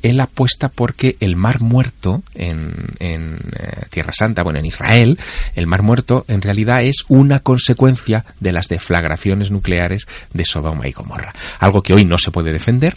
él 0.01 0.19
apuesta 0.19 0.69
porque 0.69 1.15
el 1.19 1.35
Mar 1.35 1.59
Muerto 1.59 2.23
en, 2.33 2.73
en 2.99 3.39
eh, 3.59 3.85
Tierra 3.91 4.13
Santa, 4.13 4.43
bueno, 4.43 4.59
en 4.59 4.65
Israel, 4.65 5.19
el 5.55 5.67
Mar 5.67 5.83
Muerto 5.83 6.25
en 6.27 6.41
realidad 6.41 6.83
es 6.83 7.03
una 7.07 7.39
consecuencia 7.41 8.25
de 8.39 8.51
las 8.51 8.67
deflagraciones 8.67 9.51
nucleares 9.51 10.07
de 10.33 10.45
Sodoma 10.45 10.87
y 10.87 10.93
Gomorra. 10.93 11.33
Algo 11.59 11.83
que 11.83 11.93
hoy 11.93 12.05
no 12.05 12.17
se 12.17 12.31
puede 12.31 12.51
defender, 12.51 12.95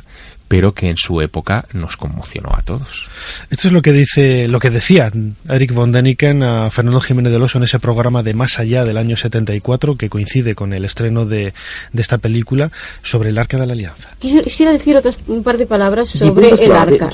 pero 0.50 0.72
que 0.72 0.88
en 0.88 0.96
su 0.96 1.20
época 1.20 1.64
nos 1.74 1.96
conmocionó 1.96 2.50
a 2.52 2.62
todos. 2.62 3.08
Esto 3.50 3.68
es 3.68 3.72
lo 3.72 3.82
que 3.82 3.92
dice, 3.92 4.48
lo 4.48 4.58
que 4.58 4.70
decía 4.70 5.08
Eric 5.48 5.72
von 5.72 5.92
Däniken 5.92 6.42
a 6.42 6.70
Fernando 6.70 7.00
Jiménez 7.00 7.30
del 7.30 7.40
Oso 7.40 7.58
en 7.58 7.64
ese 7.64 7.78
programa 7.78 8.24
de 8.24 8.34
Más 8.34 8.58
allá 8.58 8.84
del 8.84 8.96
año 8.96 9.16
74, 9.16 9.94
que 9.94 10.08
coincide 10.08 10.56
con 10.56 10.72
el 10.72 10.84
estreno 10.84 11.24
de, 11.24 11.54
de 11.92 12.02
esta 12.02 12.18
película 12.18 12.72
sobre 13.04 13.28
el 13.28 13.38
Arca 13.38 13.58
de 13.58 13.66
la 13.68 13.74
Alianza. 13.74 14.08
Quisiera 14.18 14.72
decir 14.72 14.96
otras, 14.96 15.18
un 15.28 15.44
par 15.44 15.56
de 15.56 15.66
palabras 15.66 16.08
sobre 16.08 16.48
el 16.48 16.72
arca. 16.72 17.08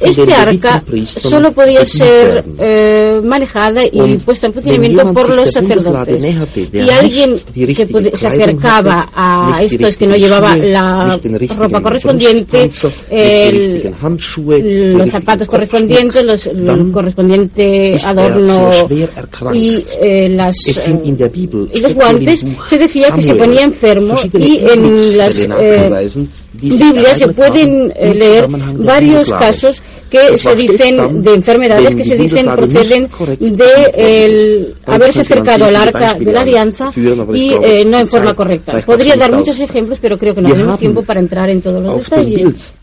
Este 0.00 0.34
arca 0.34 0.82
solo 1.06 1.52
podía 1.52 1.86
ser 1.86 2.44
eh, 2.58 3.20
manejada 3.22 3.84
y 3.84 4.18
puesta 4.18 4.48
en 4.48 4.54
funcionamiento 4.54 5.14
por 5.14 5.32
los 5.32 5.52
sacerdotes. 5.52 6.20
Y 6.72 6.90
alguien 6.90 7.34
que 7.54 8.16
se 8.16 8.26
acercaba 8.26 9.10
a 9.14 9.60
estos 9.62 9.96
que 9.96 10.08
no 10.08 10.16
llevaba 10.16 10.56
la 10.56 11.20
ropa 11.56 11.80
correspondiente 11.80 12.47
el, 13.10 13.92
los 14.98 15.10
zapatos 15.10 15.46
correspondientes, 15.46 16.24
los, 16.24 16.46
el 16.46 16.90
correspondiente 16.92 17.98
adorno 18.04 18.88
y, 19.52 19.84
eh, 20.00 20.28
las, 20.30 20.56
y 20.66 21.80
los 21.80 21.94
guantes, 21.94 22.44
se 22.66 22.78
decía 22.78 23.10
que 23.10 23.22
se 23.22 23.34
ponía 23.34 23.62
enfermo 23.62 24.18
y 24.32 24.58
en 24.58 25.16
las 25.18 25.38
eh, 25.40 26.08
Biblias 26.60 27.18
se 27.18 27.28
pueden 27.28 27.92
eh, 27.94 28.14
leer 28.14 28.48
varios 28.48 29.30
casos 29.30 29.80
que 30.10 30.38
se 30.38 30.56
dicen 30.56 31.22
de 31.22 31.34
enfermedades 31.34 31.94
que 31.94 32.04
se 32.04 32.16
dicen 32.16 32.46
proceden 32.46 33.08
de 33.38 33.92
el 33.94 34.74
haberse 34.86 35.20
acercado 35.20 35.66
al 35.66 35.76
arca 35.76 36.14
de 36.14 36.32
la 36.32 36.40
alianza 36.40 36.92
y 36.96 37.52
eh, 37.52 37.84
no 37.86 37.98
en 37.98 38.08
forma 38.08 38.34
correcta. 38.34 38.80
Podría 38.80 39.16
dar 39.16 39.32
muchos 39.32 39.60
ejemplos, 39.60 39.98
pero 40.00 40.18
creo 40.18 40.34
que 40.34 40.40
no 40.40 40.50
tenemos 40.50 40.78
tiempo 40.78 41.02
para 41.02 41.20
entrar 41.20 41.50
en 41.50 41.60
todos 41.60 41.82
los 41.82 41.98
detalles 41.98 42.37
built 42.38 42.77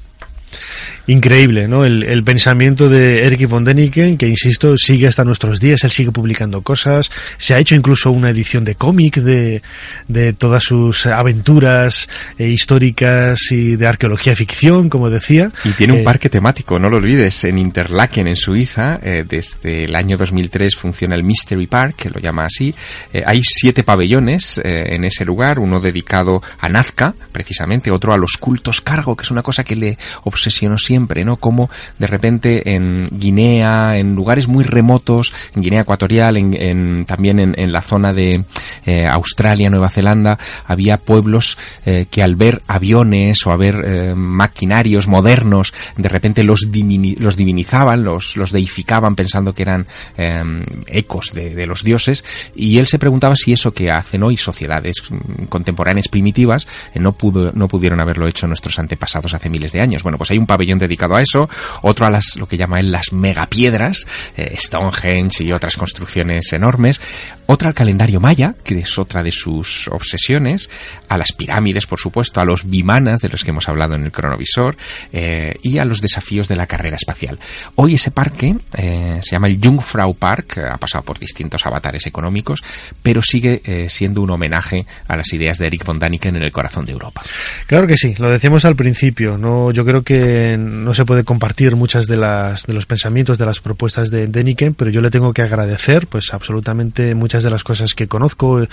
increíble, 1.07 1.67
¿no? 1.67 1.85
El, 1.85 2.03
el, 2.03 2.23
pensamiento 2.23 2.89
de 2.89 3.25
Eric 3.25 3.47
von 3.47 3.63
Däniken, 3.63 4.17
que 4.17 4.27
insisto, 4.27 4.75
sigue 4.77 5.07
hasta 5.07 5.23
nuestros 5.23 5.59
días, 5.59 5.83
él 5.83 5.91
sigue 5.91 6.11
publicando 6.11 6.61
cosas, 6.61 7.11
se 7.37 7.53
ha 7.53 7.59
hecho 7.59 7.75
incluso 7.75 8.11
una 8.11 8.29
edición 8.29 8.63
de 8.63 8.75
cómic 8.75 9.17
de, 9.17 9.61
de 10.07 10.33
todas 10.33 10.63
sus 10.63 11.05
aventuras 11.05 12.09
eh, 12.37 12.47
históricas 12.47 13.39
y 13.51 13.75
de 13.75 13.87
arqueología 13.87 14.35
ficción, 14.35 14.89
como 14.89 15.09
decía. 15.09 15.51
Y 15.63 15.71
tiene 15.71 15.93
un 15.93 15.99
eh, 15.99 16.03
parque 16.03 16.29
temático, 16.29 16.79
no 16.79 16.89
lo 16.89 16.97
olvides, 16.97 17.43
en 17.43 17.59
Interlaken, 17.59 18.27
en 18.27 18.35
Suiza, 18.35 18.99
eh, 19.03 19.23
desde 19.27 19.85
el 19.85 19.95
año 19.95 20.17
2003 20.17 20.75
funciona 20.75 21.15
el 21.15 21.23
Mystery 21.23 21.67
Park, 21.67 21.95
que 21.97 22.09
lo 22.09 22.19
llama 22.19 22.45
así. 22.45 22.73
Eh, 23.13 23.21
hay 23.25 23.41
siete 23.43 23.83
pabellones 23.83 24.61
en 24.63 25.03
ese 25.05 25.25
lugar, 25.25 25.59
uno 25.59 25.79
dedicado 25.79 26.41
a 26.59 26.69
Nazca, 26.69 27.13
precisamente, 27.31 27.91
otro 27.91 28.13
a 28.13 28.17
los 28.17 28.37
cultos 28.37 28.81
cargo, 28.81 29.15
que 29.15 29.23
es 29.23 29.31
una 29.31 29.43
cosa 29.43 29.63
que 29.63 29.75
le 29.75 29.97
obsesionó 30.23 30.77
siempre 30.77 30.94
siempre, 30.95 31.25
¿no? 31.25 31.35
Como 31.35 31.69
de 31.99 32.07
repente 32.07 32.73
en 32.73 33.03
Guinea, 33.11 33.97
en 33.97 34.15
lugares 34.15 34.47
muy 34.47 34.63
remotos, 34.63 35.33
en 35.53 35.61
Guinea 35.61 35.81
Ecuatorial, 35.81 36.37
en, 36.37 37.03
también 37.03 37.37
en, 37.39 37.71
la 37.73 37.81
zona 37.81 38.13
de 38.13 38.45
eh, 38.85 39.05
Australia, 39.05 39.69
Nueva 39.69 39.89
Zelanda, 39.89 40.39
había 40.65 40.95
pueblos 40.95 41.57
eh, 41.85 42.05
que 42.09 42.23
al 42.23 42.35
ver 42.37 42.61
aviones 42.67 43.45
o 43.45 43.51
a 43.51 43.57
ver 43.57 43.75
eh, 43.75 44.13
maquinarios 44.15 45.09
modernos, 45.09 45.73
de 45.97 46.07
repente 46.07 46.43
los, 46.43 46.71
divinizaban, 46.71 48.05
los, 48.05 48.37
los 48.37 48.53
deificaban 48.53 49.15
pensando 49.15 49.51
que 49.51 49.63
eran 49.63 49.85
em, 50.15 50.63
ecos 50.87 51.33
de, 51.33 51.65
los 51.65 51.83
dioses, 51.83 52.23
y 52.55 52.77
él 52.77 52.87
se 52.87 52.99
preguntaba 52.99 53.35
si 53.35 53.51
eso 53.51 53.73
que 53.73 53.91
hacen 53.91 54.23
hoy 54.23 54.37
sociedades 54.37 55.03
contemporáneas 55.49 56.07
primitivas 56.07 56.65
no, 56.95 57.11
pudo, 57.11 57.51
no 57.51 57.67
pudieron 57.67 58.01
haberlo 58.01 58.29
hecho 58.29 58.47
nuestros 58.47 58.79
antepasados 58.79 59.33
hace 59.33 59.49
miles 59.49 59.73
de 59.73 59.81
años. 59.81 60.03
Bueno, 60.03 60.17
pues 60.17 60.31
hay 60.31 60.37
un 60.37 60.45
pabellón 60.45 60.79
de 60.79 60.84
dedicado 60.87 61.15
a 61.15 61.21
eso, 61.21 61.49
otro 61.81 62.05
a 62.05 62.09
las, 62.09 62.35
lo 62.37 62.47
que 62.47 62.57
llama 62.57 62.79
él 62.79 62.91
las 62.91 63.11
megapiedras, 63.11 64.07
eh, 64.37 64.55
Stonehenge 64.57 65.43
y 65.43 65.51
otras 65.51 65.77
construcciones 65.77 66.51
enormes, 66.53 66.99
otra 67.47 67.69
al 67.69 67.73
calendario 67.73 68.19
maya, 68.19 68.55
que 68.63 68.79
es 68.79 68.97
otra 68.97 69.21
de 69.21 69.31
sus 69.31 69.87
obsesiones, 69.89 70.69
a 71.09 71.17
las 71.17 71.31
pirámides, 71.31 71.85
por 71.85 71.99
supuesto, 71.99 72.41
a 72.41 72.45
los 72.45 72.67
bimanas, 72.67 73.21
de 73.21 73.29
los 73.29 73.43
que 73.43 73.51
hemos 73.51 73.67
hablado 73.69 73.95
en 73.95 74.03
el 74.03 74.11
cronovisor, 74.11 74.77
eh, 75.11 75.55
y 75.61 75.77
a 75.77 75.85
los 75.85 76.01
desafíos 76.01 76.47
de 76.47 76.55
la 76.55 76.67
carrera 76.67 76.97
espacial. 76.97 77.39
Hoy 77.75 77.95
ese 77.95 78.11
parque 78.11 78.55
eh, 78.77 79.19
se 79.21 79.35
llama 79.35 79.47
el 79.47 79.59
Jungfrau 79.63 80.15
Park, 80.15 80.57
ha 80.57 80.77
pasado 80.77 81.03
por 81.03 81.19
distintos 81.19 81.65
avatares 81.65 82.07
económicos, 82.07 82.63
pero 83.01 83.21
sigue 83.21 83.61
eh, 83.63 83.89
siendo 83.89 84.21
un 84.21 84.31
homenaje 84.31 84.85
a 85.07 85.15
las 85.15 85.31
ideas 85.33 85.57
de 85.57 85.67
Eric 85.67 85.85
von 85.85 85.99
Daniken 85.99 86.35
en 86.35 86.43
el 86.43 86.51
corazón 86.51 86.85
de 86.85 86.93
Europa. 86.93 87.21
Claro 87.67 87.87
que 87.87 87.97
sí, 87.97 88.15
lo 88.17 88.29
decíamos 88.29 88.65
al 88.65 88.75
principio, 88.75 89.37
no, 89.37 89.71
yo 89.71 89.85
creo 89.85 90.01
que 90.01 90.57
no 90.83 90.93
se 90.93 91.05
puede 91.05 91.23
compartir 91.23 91.75
muchas 91.75 92.05
de 92.05 92.17
las 92.17 92.65
de 92.65 92.73
los 92.73 92.85
pensamientos, 92.85 93.37
de 93.37 93.45
las 93.45 93.59
propuestas 93.59 94.09
de 94.09 94.27
Daniken, 94.27 94.73
pero 94.73 94.91
yo 94.91 95.01
le 95.01 95.11
tengo 95.11 95.33
que 95.33 95.41
agradecer, 95.41 96.07
pues 96.07 96.33
absolutamente 96.33 97.15
muchas 97.15 97.43
de 97.43 97.49
las 97.49 97.63
cosas 97.63 97.93
que 97.93 98.07
conozco 98.07 98.63
eh, 98.63 98.69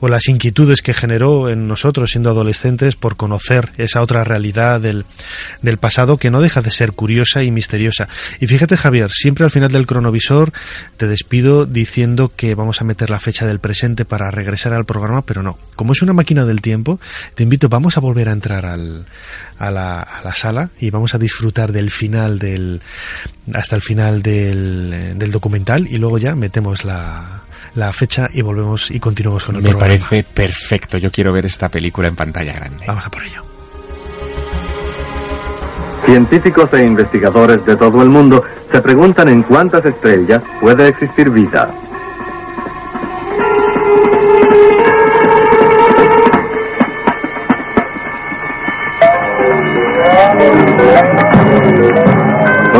o 0.00 0.08
las 0.08 0.28
inquietudes 0.28 0.82
que 0.82 0.94
generó 0.94 1.48
en 1.48 1.68
nosotros 1.68 2.10
siendo 2.10 2.30
adolescentes 2.30 2.96
por 2.96 3.16
conocer 3.16 3.70
esa 3.78 4.02
otra 4.02 4.24
realidad 4.24 4.80
del, 4.80 5.04
del 5.62 5.78
pasado 5.78 6.16
que 6.16 6.30
no 6.30 6.40
deja 6.40 6.62
de 6.62 6.70
ser 6.70 6.92
curiosa 6.92 7.42
y 7.42 7.50
misteriosa. 7.50 8.08
Y 8.40 8.46
fíjate 8.46 8.76
Javier, 8.76 9.10
siempre 9.12 9.44
al 9.44 9.50
final 9.50 9.70
del 9.70 9.86
cronovisor 9.86 10.52
te 10.96 11.06
despido 11.06 11.66
diciendo 11.66 12.32
que 12.34 12.54
vamos 12.54 12.80
a 12.80 12.84
meter 12.84 13.10
la 13.10 13.20
fecha 13.20 13.46
del 13.46 13.60
presente 13.60 14.04
para 14.04 14.30
regresar 14.30 14.72
al 14.72 14.84
programa, 14.84 15.22
pero 15.22 15.42
no. 15.42 15.58
Como 15.74 15.92
es 15.92 16.02
una 16.02 16.12
máquina 16.12 16.44
del 16.44 16.60
tiempo, 16.60 17.00
te 17.34 17.42
invito, 17.42 17.68
vamos 17.68 17.96
a 17.96 18.00
volver 18.00 18.28
a 18.28 18.32
entrar 18.32 18.66
al, 18.66 19.06
a, 19.58 19.70
la, 19.70 20.34
sala 20.34 20.70
y 20.78 20.90
vamos 20.90 21.14
a 21.14 21.18
disfrutar 21.46 21.70
del 21.72 21.90
final 21.90 22.38
del 22.40 22.80
hasta 23.54 23.76
el 23.76 23.82
final 23.82 24.20
del, 24.20 25.16
del 25.16 25.30
documental 25.30 25.86
y 25.88 25.96
luego 25.96 26.18
ya 26.18 26.34
metemos 26.34 26.84
la, 26.84 27.42
la 27.74 27.92
fecha 27.92 28.28
y 28.32 28.42
volvemos 28.42 28.90
y 28.90 28.98
continuamos 28.98 29.44
con 29.44 29.54
el 29.56 29.62
Me 29.62 29.70
programa. 29.70 29.94
parece 29.96 30.24
perfecto. 30.24 30.98
Yo 30.98 31.12
quiero 31.12 31.32
ver 31.32 31.46
esta 31.46 31.68
película 31.68 32.08
en 32.08 32.16
pantalla 32.16 32.52
grande. 32.54 32.84
Vamos 32.86 33.06
a 33.06 33.10
por 33.10 33.22
ello. 33.22 33.44
Científicos 36.04 36.72
e 36.72 36.84
investigadores 36.84 37.64
de 37.64 37.76
todo 37.76 38.02
el 38.02 38.08
mundo 38.08 38.42
se 38.70 38.80
preguntan 38.80 39.28
en 39.28 39.42
cuántas 39.42 39.84
estrellas 39.84 40.42
puede 40.60 40.88
existir 40.88 41.30
vida. 41.30 41.70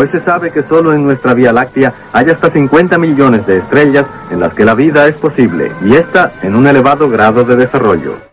Hoy 0.07 0.12
se 0.12 0.25
sabe 0.25 0.53
que 0.53 0.62
solo 0.62 0.92
en 0.92 1.03
nuestra 1.03 1.35
Vía 1.35 1.53
Láctea 1.53 1.92
hay 2.12 2.31
hasta 2.31 2.49
50 2.49 2.97
millones 2.97 3.45
de 3.45 3.57
estrellas 3.57 4.07
en 4.31 4.38
las 4.38 4.55
que 4.55 4.64
la 4.64 4.75
vida 4.75 5.09
es 5.09 5.16
posible, 5.16 5.73
y 5.85 5.97
esta 5.97 6.31
en 6.42 6.55
un 6.55 6.69
elevado 6.69 7.11
grado 7.11 7.42
de 7.42 7.57
desarrollo. 7.57 8.27